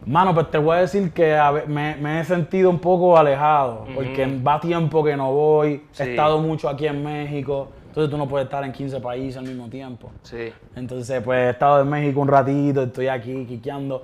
Mano, 0.05 0.33
pues 0.33 0.49
te 0.49 0.57
voy 0.57 0.77
a 0.77 0.81
decir 0.81 1.11
que 1.11 1.35
a 1.35 1.51
ve- 1.51 1.65
me, 1.67 1.95
me 1.97 2.21
he 2.21 2.23
sentido 2.23 2.69
un 2.69 2.79
poco 2.79 3.17
alejado, 3.17 3.85
porque 3.93 4.25
va 4.45 4.59
tiempo 4.59 5.03
que 5.03 5.15
no 5.15 5.31
voy, 5.33 5.83
Sí. 5.91 6.03
he 6.03 6.09
estado 6.11 6.39
mucho 6.39 6.69
aquí 6.69 6.87
en 6.87 7.03
México, 7.03 7.69
entonces 7.87 8.09
tú 8.09 8.17
no 8.17 8.27
puedes 8.27 8.45
estar 8.45 8.63
en 8.63 8.71
15 8.71 8.99
países 9.01 9.37
al 9.37 9.43
mismo 9.45 9.67
tiempo. 9.69 10.09
Sí. 10.23 10.51
Entonces, 10.75 11.21
pues 11.21 11.39
he 11.39 11.49
estado 11.51 11.81
en 11.81 11.89
México 11.89 12.21
un 12.21 12.27
ratito, 12.29 12.83
estoy 12.83 13.07
aquí 13.07 13.45
quiqueando. 13.45 14.03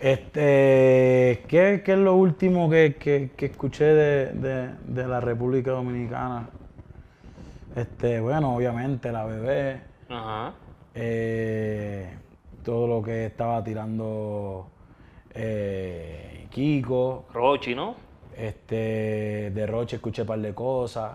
Este, 0.00 1.44
¿qué, 1.48 1.82
qué 1.84 1.92
es 1.92 1.98
lo 1.98 2.14
último 2.14 2.70
que, 2.70 2.94
que- 2.98 3.30
que 3.36 3.46
escuché 3.46 3.84
de, 3.84 4.26
de- 4.32 4.70
de 4.86 5.06
la 5.08 5.20
República 5.20 5.72
Dominicana? 5.72 6.48
Este, 7.74 8.20
bueno, 8.20 8.54
obviamente 8.54 9.10
la 9.12 9.24
bebé, 9.24 9.80
Ajá. 10.08 10.52
eh, 10.94 12.08
todo 12.62 12.86
lo 12.86 13.02
que 13.02 13.26
estaba 13.26 13.62
tirando 13.64 14.68
eh, 15.40 16.46
Kiko, 16.50 17.26
Rochi, 17.32 17.74
¿no? 17.74 17.94
este, 18.36 19.50
de 19.54 19.66
Roche 19.66 19.96
escuché 19.96 20.22
un 20.22 20.28
par 20.28 20.38
de 20.40 20.52
cosas, 20.54 21.12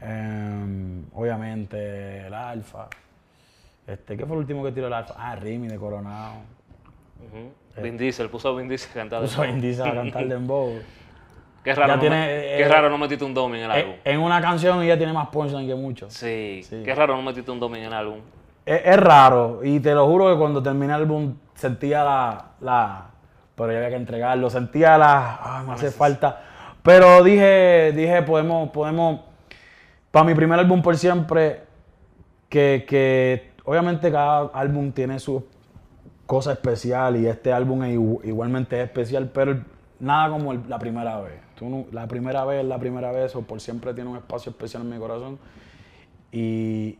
em, 0.00 1.04
obviamente 1.14 2.26
el 2.26 2.34
Alfa. 2.34 2.88
Este, 3.86 4.16
¿Qué 4.16 4.24
fue 4.24 4.36
lo 4.36 4.40
último 4.40 4.62
que 4.64 4.72
tiró 4.72 4.86
el 4.86 4.92
Alfa? 4.92 5.14
Ah, 5.18 5.34
Rimi 5.36 5.66
de 5.68 5.76
Coronado. 5.76 6.34
Ujú. 7.26 7.82
Vin 7.82 7.96
Diesel, 7.98 8.28
puso 8.30 8.48
a 8.50 8.56
Vin 8.56 8.68
Diesel 8.68 8.90
a 8.92 8.94
cantar. 8.94 9.18
Eh. 9.20 9.22
Puso 9.26 9.42
a 9.42 9.46
Vin 9.46 9.60
Diesel 9.60 9.86
a 9.88 9.94
cantar 9.94 10.26
Dembow. 10.28 10.72
Qué 11.64 11.74
raro, 11.74 11.88
Ya 11.88 11.94
no, 11.96 12.00
tiene, 12.00 12.16
me- 12.16 12.54
eh, 12.54 12.58
qué 12.58 12.68
raro 12.68 12.88
no 12.88 12.96
metiste 12.98 13.24
un 13.24 13.34
domi 13.34 13.58
en 13.58 13.64
el 13.64 13.70
álbum. 13.70 13.92
Eh, 13.96 14.00
en 14.04 14.20
una 14.20 14.40
canción 14.40 14.82
ella 14.82 14.96
tiene 14.96 15.12
más 15.12 15.28
punchline 15.28 15.66
que 15.66 15.74
muchos. 15.74 16.12
sí. 16.14 16.62
sí. 16.62 16.82
Qué 16.84 16.94
raro 16.94 17.16
no 17.16 17.22
metiste 17.22 17.50
un 17.50 17.60
domi 17.60 17.78
en 17.80 17.84
el 17.86 17.92
álbum. 17.92 18.20
Es, 18.64 18.80
es 18.84 18.96
raro, 18.96 19.60
y 19.64 19.80
te 19.80 19.92
lo 19.94 20.06
juro 20.06 20.30
que 20.32 20.38
cuando 20.38 20.62
terminé 20.62 20.86
el 20.94 21.00
álbum 21.02 21.34
sentía 21.54 22.04
la, 22.04 22.44
la. 22.60 23.06
Pero 23.60 23.72
ya 23.72 23.78
había 23.78 23.90
que 23.90 23.96
entregarlo, 23.96 24.48
sentía 24.48 24.96
la. 24.96 25.38
Ay, 25.42 25.66
me 25.66 25.72
hace 25.74 25.90
falta. 25.90 26.40
Pero 26.82 27.22
dije, 27.22 27.92
dije, 27.94 28.22
podemos, 28.22 28.70
podemos. 28.70 29.20
Para 30.10 30.24
mi 30.24 30.34
primer 30.34 30.58
álbum 30.58 30.80
por 30.82 30.96
siempre, 30.96 31.60
que, 32.48 32.84
que 32.88 33.52
obviamente 33.64 34.10
cada 34.10 34.50
álbum 34.54 34.92
tiene 34.92 35.18
su 35.20 35.44
cosa 36.26 36.52
especial 36.52 37.16
y 37.16 37.26
este 37.26 37.52
álbum 37.52 37.84
es 37.84 37.96
igu- 37.98 38.20
igualmente 38.24 38.78
es 38.80 38.84
especial, 38.86 39.30
pero 39.32 39.60
nada 39.98 40.30
como 40.30 40.52
el- 40.52 40.62
la 40.68 40.78
primera 40.78 41.20
vez. 41.20 41.34
Tú 41.56 41.68
no- 41.68 41.84
la 41.92 42.06
primera 42.08 42.44
vez, 42.46 42.64
la 42.64 42.78
primera 42.78 43.12
vez, 43.12 43.36
o 43.36 43.42
por 43.42 43.60
siempre 43.60 43.92
tiene 43.92 44.08
un 44.10 44.16
espacio 44.16 44.50
especial 44.50 44.82
en 44.84 44.88
mi 44.90 44.98
corazón. 44.98 45.38
Y 46.32 46.98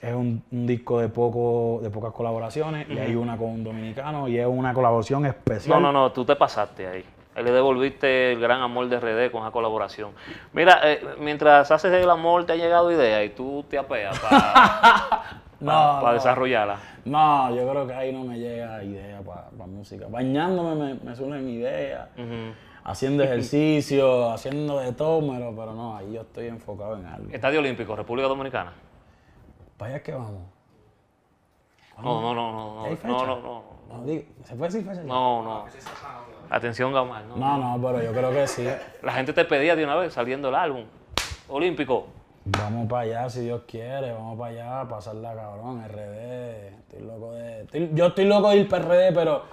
es 0.00 0.14
un, 0.14 0.42
un 0.50 0.66
disco 0.66 1.00
de, 1.00 1.08
poco, 1.08 1.80
de 1.82 1.90
pocas 1.90 2.12
colaboraciones 2.12 2.88
y 2.88 2.98
hay 2.98 3.14
una 3.14 3.36
con 3.36 3.48
un 3.50 3.64
dominicano 3.64 4.28
y 4.28 4.38
es 4.38 4.46
una 4.46 4.72
colaboración 4.72 5.26
especial. 5.26 5.80
No, 5.82 5.92
no, 5.92 6.00
no, 6.00 6.12
tú 6.12 6.24
te 6.24 6.36
pasaste 6.36 6.86
ahí. 6.86 7.04
Ahí 7.34 7.44
le 7.44 7.52
devolviste 7.52 8.32
el 8.32 8.40
gran 8.40 8.60
amor 8.60 8.88
de 8.88 8.98
RD 8.98 9.30
con 9.30 9.42
esa 9.42 9.52
colaboración. 9.52 10.10
Mira, 10.52 10.80
eh, 10.84 11.00
mientras 11.20 11.70
haces 11.70 11.92
el 11.92 12.10
amor 12.10 12.44
te 12.44 12.52
ha 12.52 12.56
llegado 12.56 12.90
idea 12.90 13.22
y 13.22 13.28
tú 13.30 13.64
te 13.68 13.78
apeas 13.78 14.18
para 14.18 15.22
No, 15.60 16.00
no. 16.00 16.12
desarrollarla. 16.14 16.76
No, 17.04 17.54
yo 17.54 17.68
creo 17.70 17.86
que 17.86 17.92
ahí 17.92 18.12
no 18.12 18.24
me 18.24 18.38
llega 18.38 18.82
idea 18.82 19.20
para 19.20 19.66
música. 19.66 20.06
Bañándome 20.08 20.74
me, 20.74 20.94
me 20.94 21.14
surgen 21.14 21.48
ideas, 21.48 22.08
haciendo 22.82 23.22
ejercicio, 23.22 24.30
haciendo 24.30 24.80
de 24.80 24.92
todo, 24.92 25.20
pero, 25.20 25.54
pero 25.54 25.74
no, 25.74 25.96
ahí 25.96 26.14
yo 26.14 26.22
estoy 26.22 26.46
enfocado 26.48 26.96
en 26.96 27.04
algo. 27.06 27.28
Estadio 27.30 27.60
Olímpico, 27.60 27.94
República 27.94 28.26
Dominicana. 28.28 28.72
¿Para 29.80 29.94
allá 29.94 30.02
que 30.02 30.12
vamos? 30.12 30.42
No, 32.02 32.20
no, 32.20 32.34
no, 32.34 32.52
no, 32.52 32.84
¿Hay 32.84 32.90
no, 32.90 32.96
fecha? 32.98 33.08
no, 33.08 33.26
no, 33.26 33.36
no, 33.40 33.62
No, 33.96 34.04
digo, 34.04 34.24
¿Se 34.44 34.54
puede 34.54 34.70
decir 34.70 34.86
fecha? 34.86 35.00
ya? 35.00 35.06
no, 35.08 35.42
no. 35.42 35.64
Atención, 36.50 36.92
Gamal, 36.92 37.26
no. 37.26 37.36
No, 37.36 37.56
no, 37.78 37.86
pero 37.88 38.02
yo 38.02 38.12
creo 38.12 38.30
que 38.30 38.46
sí. 38.46 38.68
La 39.02 39.12
gente 39.12 39.32
te 39.32 39.46
pedía 39.46 39.74
de 39.74 39.84
una 39.84 39.96
vez 39.96 40.12
saliendo 40.12 40.50
el 40.50 40.54
álbum. 40.54 40.84
Olímpico. 41.48 42.08
Vamos 42.44 42.88
para 42.90 43.02
allá, 43.02 43.30
si 43.30 43.40
Dios 43.40 43.62
quiere, 43.66 44.12
vamos 44.12 44.38
para 44.38 44.50
allá, 44.82 44.88
pasarla 44.88 45.34
cabrón, 45.34 45.82
RD. 45.88 46.68
Estoy 46.80 47.00
loco 47.06 47.32
de. 47.32 47.62
estoy- 47.62 47.90
yo 47.94 48.06
estoy 48.08 48.24
loco 48.26 48.50
de 48.50 48.56
ir 48.56 48.68
para 48.68 48.84
RD, 48.84 49.14
pero. 49.14 49.44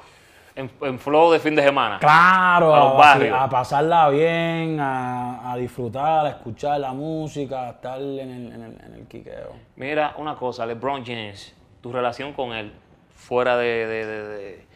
En, 0.58 0.72
en 0.82 0.98
flow 1.00 1.32
de 1.32 1.40
fin 1.40 1.56
de 1.56 1.62
semana. 1.64 2.00
Claro, 2.00 2.74
A 2.74 2.80
los 2.80 2.98
barrios. 2.98 3.38
a 3.40 3.48
pasarla 3.48 4.10
bien, 4.10 4.80
a, 4.80 5.52
a 5.52 5.56
disfrutar, 5.56 6.26
a 6.26 6.30
escuchar 6.30 6.80
la 6.80 6.94
música, 6.94 7.68
a 7.68 7.70
estar 7.72 8.02
en 8.02 8.30
el, 8.32 8.52
en 8.54 8.64
el, 8.64 8.82
en 8.86 8.94
el 8.96 9.08
quiqueo. 9.08 9.54
Mira 9.76 10.16
una 10.18 10.36
cosa, 10.36 10.66
LeBron 10.66 11.06
James, 11.06 11.56
tu 11.82 11.92
relación 11.92 12.34
con 12.34 12.54
él 12.54 12.74
fuera 13.16 13.56
de, 13.56 13.86
de, 13.88 14.06
de, 14.06 14.28
de- 14.28 14.68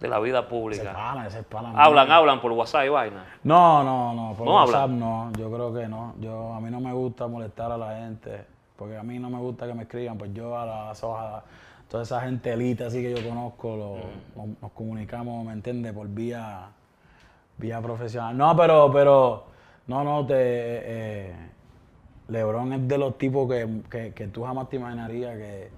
de 0.00 0.08
la 0.08 0.18
vida 0.18 0.38
Ese 0.40 0.48
pública. 0.48 0.92
pana, 0.94 1.26
ese 1.26 1.42
pana. 1.42 1.72
Hablan, 1.76 2.06
mío. 2.06 2.16
hablan 2.16 2.40
por 2.40 2.50
WhatsApp 2.52 2.86
y 2.86 2.88
vaina. 2.88 3.22
No, 3.44 3.84
no, 3.84 4.14
no, 4.14 4.34
por 4.34 4.46
¿No 4.46 4.54
WhatsApp 4.54 4.74
hablan? 4.84 4.98
no, 4.98 5.32
yo 5.38 5.50
creo 5.52 5.74
que 5.74 5.86
no. 5.88 6.14
Yo, 6.18 6.54
a 6.54 6.60
mí 6.60 6.70
no 6.70 6.80
me 6.80 6.90
gusta 6.94 7.26
molestar 7.26 7.70
a 7.70 7.76
la 7.76 7.96
gente 7.98 8.46
porque 8.76 8.96
a 8.96 9.02
mí 9.02 9.18
no 9.18 9.28
me 9.28 9.36
gusta 9.38 9.66
que 9.66 9.74
me 9.74 9.82
escriban, 9.82 10.16
pues 10.16 10.32
yo 10.32 10.58
a 10.58 10.64
las 10.64 11.04
hojas, 11.04 11.42
toda 11.90 12.04
esa 12.04 12.20
gente 12.20 12.52
elite 12.52 12.84
así 12.84 13.02
que 13.02 13.10
yo 13.20 13.28
conozco, 13.28 13.76
lo- 13.76 14.44
nos, 14.46 14.62
nos 14.62 14.70
comunicamos, 14.72 15.44
¿me 15.44 15.52
entiendes? 15.52 15.92
Por 15.92 16.08
vía, 16.08 16.68
vía 17.58 17.80
profesional. 17.80 18.36
No, 18.36 18.56
pero, 18.56 18.90
pero, 18.92 19.44
no, 19.88 20.04
no, 20.04 20.24
te, 20.24 20.34
eh, 20.38 21.34
Lebron 22.28 22.72
es 22.72 22.86
de 22.88 22.96
los 22.96 23.18
tipos 23.18 23.50
que, 23.50 23.68
que- 23.90 24.12
que 24.12 24.28
tú 24.28 24.44
jamás 24.44 24.68
te 24.68 24.76
imaginarías 24.76 25.36
que, 25.36 25.68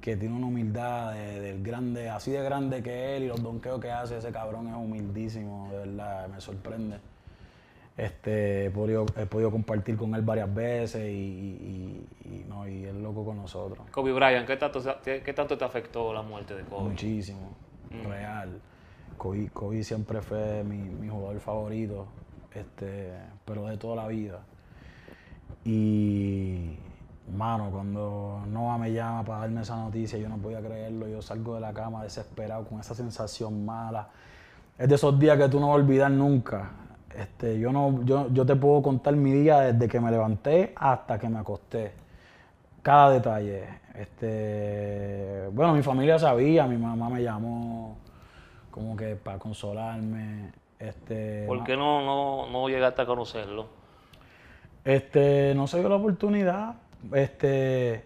que 0.00 0.16
tiene 0.16 0.36
una 0.36 0.46
humildad 0.46 1.12
de- 1.12 1.40
del 1.40 1.62
grande, 1.62 2.08
así 2.08 2.30
de 2.30 2.42
grande 2.44 2.82
que 2.84 3.16
él 3.16 3.24
y 3.24 3.26
los 3.26 3.42
donkeos 3.42 3.80
que 3.80 3.90
hace, 3.90 4.18
ese 4.18 4.30
cabrón 4.30 4.68
es 4.68 4.74
humildísimo, 4.74 5.68
de 5.72 5.78
verdad, 5.78 6.28
me 6.28 6.40
sorprende. 6.40 6.98
Este, 7.96 8.66
he, 8.66 8.70
podido, 8.70 9.06
he 9.16 9.24
podido 9.24 9.50
compartir 9.50 9.96
con 9.96 10.14
él 10.14 10.20
varias 10.22 10.54
veces 10.54 11.02
y, 11.02 11.08
y- 11.16 12.06
y- 12.24 12.28
y 12.28 12.44
no, 12.46 12.68
y 12.68 12.84
loco 12.92 13.05
con 13.36 13.42
nosotros. 13.42 13.86
Kobe 13.90 14.12
Bryant, 14.12 14.46
¿qué 14.46 14.56
tanto, 14.56 14.80
qué, 15.02 15.32
tanto 15.34 15.56
te 15.58 15.64
afectó 15.64 16.12
la 16.12 16.22
muerte 16.22 16.54
de 16.54 16.64
Kobe? 16.64 16.90
Muchísimo, 16.90 17.52
real. 18.08 18.60
Kobe, 19.16 19.48
Kobe 19.50 19.82
siempre 19.82 20.22
fue 20.22 20.64
mi, 20.64 20.78
mi 20.78 21.08
jugador 21.08 21.40
favorito, 21.40 22.06
este, 22.54 23.12
pero 23.44 23.66
de 23.66 23.76
toda 23.76 23.96
la 23.96 24.08
vida. 24.08 24.40
Y, 25.64 26.76
mano, 27.36 27.70
cuando 27.70 28.42
Noah 28.48 28.78
me 28.78 28.92
llama 28.92 29.24
para 29.24 29.40
darme 29.40 29.62
esa 29.62 29.76
noticia, 29.76 30.18
yo 30.18 30.28
no 30.28 30.36
podía 30.38 30.60
creerlo. 30.60 31.08
Yo 31.08 31.22
salgo 31.22 31.54
de 31.54 31.60
la 31.60 31.72
cama 31.72 32.02
desesperado 32.02 32.64
con 32.64 32.80
esa 32.80 32.94
sensación 32.94 33.64
mala. 33.64 34.08
Es 34.78 34.88
de 34.88 34.94
esos 34.94 35.18
días 35.18 35.38
que 35.38 35.48
tú 35.48 35.58
no 35.58 35.68
vas 35.68 35.74
a 35.74 35.82
olvidar 35.82 36.10
nunca. 36.10 36.70
Este, 37.16 37.58
yo, 37.58 37.72
no, 37.72 38.04
yo, 38.04 38.28
yo 38.32 38.44
te 38.44 38.56
puedo 38.56 38.82
contar 38.82 39.16
mi 39.16 39.32
día 39.32 39.60
desde 39.60 39.88
que 39.88 40.00
me 40.00 40.10
levanté 40.10 40.72
hasta 40.76 41.18
que 41.18 41.28
me 41.28 41.38
acosté 41.38 42.05
cada 42.86 43.10
detalle. 43.10 43.64
Este, 43.96 45.48
bueno, 45.50 45.74
mi 45.74 45.82
familia 45.82 46.20
sabía, 46.20 46.68
mi 46.68 46.76
mamá 46.76 47.08
me 47.08 47.20
llamó 47.20 47.98
como 48.70 48.96
que 48.96 49.16
para 49.16 49.40
consolarme. 49.40 50.52
Este, 50.78 51.46
¿Por 51.48 51.64
qué 51.64 51.76
no, 51.76 52.04
no, 52.04 52.48
no 52.48 52.68
llegaste 52.68 53.02
a 53.02 53.06
conocerlo? 53.06 53.66
este, 54.84 55.52
no 55.56 55.66
se 55.66 55.80
dio 55.80 55.88
la 55.88 55.96
oportunidad. 55.96 56.76
Este, 57.12 58.04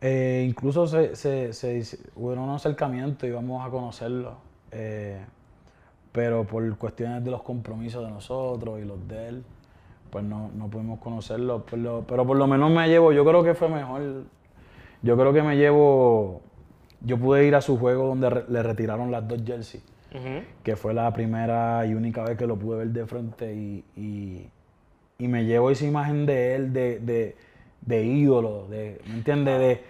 eh, 0.00 0.44
incluso 0.48 0.88
se, 0.88 1.14
se, 1.14 1.52
se 1.52 1.98
hubo 2.16 2.32
un 2.32 2.50
acercamiento 2.50 3.26
y 3.26 3.28
íbamos 3.28 3.64
a 3.64 3.70
conocerlo. 3.70 4.34
eh, 4.72 5.24
pero 6.10 6.44
por 6.44 6.76
cuestiones 6.78 7.22
de 7.24 7.30
los 7.30 7.42
compromisos 7.44 8.04
de 8.04 8.10
nosotros 8.10 8.80
y 8.80 8.84
los 8.84 9.06
de 9.06 9.28
él, 9.28 9.44
pues 10.14 10.24
no, 10.24 10.48
no 10.56 10.68
pudimos 10.68 11.00
conocerlo. 11.00 11.64
Por 11.66 11.76
lo- 11.80 12.04
pero 12.06 12.24
por 12.24 12.36
lo 12.36 12.46
menos 12.46 12.70
me 12.70 12.86
llevo, 12.88 13.10
yo 13.12 13.24
creo 13.24 13.42
que 13.42 13.52
fue 13.54 13.68
mejor. 13.68 14.00
Yo 15.02 15.16
creo 15.16 15.32
que 15.32 15.42
me 15.42 15.56
llevo. 15.56 16.40
Yo 17.00 17.18
pude 17.18 17.44
ir 17.44 17.56
a 17.56 17.60
su 17.60 17.76
juego 17.78 18.06
donde 18.06 18.30
re- 18.30 18.44
le 18.48 18.62
retiraron 18.62 19.10
las 19.10 19.26
dos 19.26 19.42
jerseys 19.44 19.82
que 20.62 20.76
fue 20.76 20.94
la 20.94 21.12
primera 21.12 21.84
y 21.84 21.94
única 21.94 22.22
vez 22.22 22.38
que 22.38 22.46
lo 22.46 22.56
pude 22.56 22.78
ver 22.78 22.88
de 22.90 23.04
frente 23.06 23.52
y, 23.52 23.84
y- 23.96 24.48
y 25.18 25.26
me 25.26 25.44
llevo 25.44 25.70
esa 25.72 25.84
imagen 25.84 26.24
de 26.26 26.54
él 26.54 26.72
de, 26.72 27.00
de- 27.00 27.36
de 27.80 28.04
ídolo, 28.04 28.68
de, 28.68 29.00
¿me 29.08 29.14
entiendes? 29.14 29.58
De, 29.58 29.82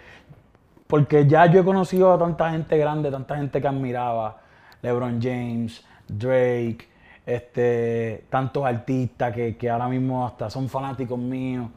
porque 0.87 1.27
ya 1.27 1.45
yo 1.47 1.61
he 1.61 1.65
conocido 1.65 2.11
a 2.15 2.19
tanta 2.19 2.51
gente 2.51 2.79
grande, 2.79 3.11
tanta 3.11 3.37
gente 3.37 3.61
que 3.61 3.69
admiraba, 3.69 4.39
LeBron 4.81 5.21
James, 5.21 5.85
Drake, 6.09 6.89
este, 7.27 8.27
tantos 8.31 8.65
artistas 8.65 9.33
que, 9.35 9.57
que 9.57 9.71
ahora 9.71 9.89
mismo 9.89 10.27
hasta 10.27 10.51
son 10.51 10.69
fanáticos 10.69 11.19
míos. 11.19 11.69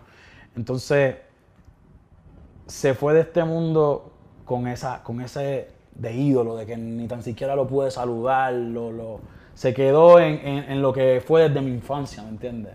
Entonces, 0.56 1.16
se 2.66 2.94
fue 2.94 3.14
de 3.14 3.22
este 3.22 3.44
mundo 3.44 4.12
con 4.46 4.68
esa, 4.68 5.04
con 5.04 5.22
ese 5.22 5.70
de 5.96 6.14
ídolo, 6.14 6.56
de 6.56 6.66
que 6.66 6.78
ni 6.78 7.08
tan 7.08 7.24
siquiera 7.24 7.56
lo 7.56 7.68
pude 7.68 7.90
saludar, 7.92 8.54
lo, 8.54 8.92
lo- 8.92 9.20
se 9.54 9.74
quedó 9.74 10.20
en, 10.20 10.36
en- 10.46 10.72
en 10.72 10.82
lo 10.82 10.94
que 10.94 11.22
fue 11.26 11.48
desde 11.50 11.62
mi 11.62 11.72
infancia, 11.72 12.22
¿me 12.24 12.30
entiendes? 12.30 12.74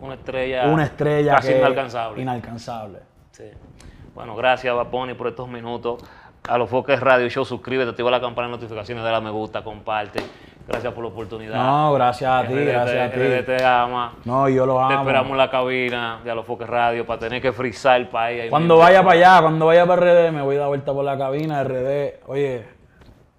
Una 0.00 0.14
estrella. 0.14 0.68
Una 0.68 0.84
estrella 0.84 1.34
casi 1.34 1.48
que- 1.52 1.58
inalcanzable. 1.58 2.22
Inalcanzable. 2.22 2.98
Sí. 3.32 3.44
Bueno, 4.14 4.34
gracias, 4.36 4.74
Baponi, 4.74 5.14
por 5.14 5.28
estos 5.28 5.48
minutos. 5.48 6.02
A 6.48 6.56
los 6.56 6.70
Foques 6.70 6.98
Radio 7.00 7.28
Show, 7.28 7.44
suscríbete, 7.44 7.90
activa 7.90 8.10
la 8.10 8.20
campana 8.20 8.48
de 8.48 8.52
notificaciones, 8.52 9.04
dale 9.04 9.16
a 9.16 9.20
me 9.20 9.30
gusta, 9.30 9.62
comparte. 9.62 10.20
Gracias 10.68 10.92
por 10.92 11.02
la 11.02 11.08
oportunidad. 11.08 11.54
No, 11.54 11.94
gracias 11.94 12.30
a 12.30 12.46
ti, 12.46 12.52
RDT, 12.54 12.66
gracias 12.68 13.10
a 13.10 13.14
ti. 13.14 13.20
RDT 13.20 13.46
te 13.46 13.64
ama. 13.64 14.12
No, 14.26 14.48
yo 14.50 14.64
Te 14.66 14.70
amo. 14.70 15.00
esperamos 15.00 15.30
en 15.32 15.36
la 15.38 15.50
cabina 15.50 16.20
de 16.22 16.30
A 16.30 16.34
los 16.34 16.44
Foques 16.44 16.68
Radio 16.68 17.06
para 17.06 17.18
tener 17.20 17.40
que 17.40 17.52
frizar 17.52 17.98
el 17.98 18.08
país. 18.08 18.50
Cuando 18.50 18.74
mismo. 18.74 18.84
vaya 18.86 19.02
para 19.02 19.12
allá, 19.14 19.40
cuando 19.42 19.64
vaya 19.66 19.86
para 19.86 20.02
RD, 20.02 20.30
me 20.32 20.42
voy 20.42 20.56
a 20.56 20.60
dar 20.60 20.68
vuelta 20.68 20.92
por 20.92 21.04
la 21.06 21.16
cabina, 21.16 21.64
RD. 21.64 22.20
Oye, 22.26 22.66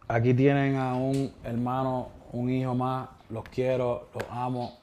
aquí 0.08 0.34
tienen 0.34 0.76
a 0.76 0.96
un 0.96 1.32
hermano, 1.44 2.10
un 2.32 2.50
hijo 2.50 2.74
más, 2.74 3.10
los 3.30 3.44
quiero, 3.44 4.10
los 4.16 4.24
amo 4.32 4.80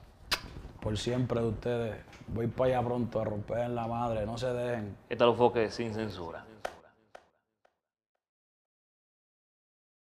por 0.81 0.97
siempre 0.97 1.41
de 1.41 1.49
ustedes. 1.49 1.97
Voy 2.29 2.47
para 2.47 2.77
allá 2.79 2.87
pronto 2.87 3.21
a 3.21 3.25
romper 3.25 3.59
en 3.59 3.75
la 3.75 3.89
madre, 3.89 4.25
no 4.25 4.39
se 4.39 4.53
dejen. 4.53 4.97
Este 5.09 5.15
es 5.15 5.21
A 5.21 5.27
los 5.27 5.37
Foques 5.37 5.75
sin 5.75 5.93
censura. 5.93 6.45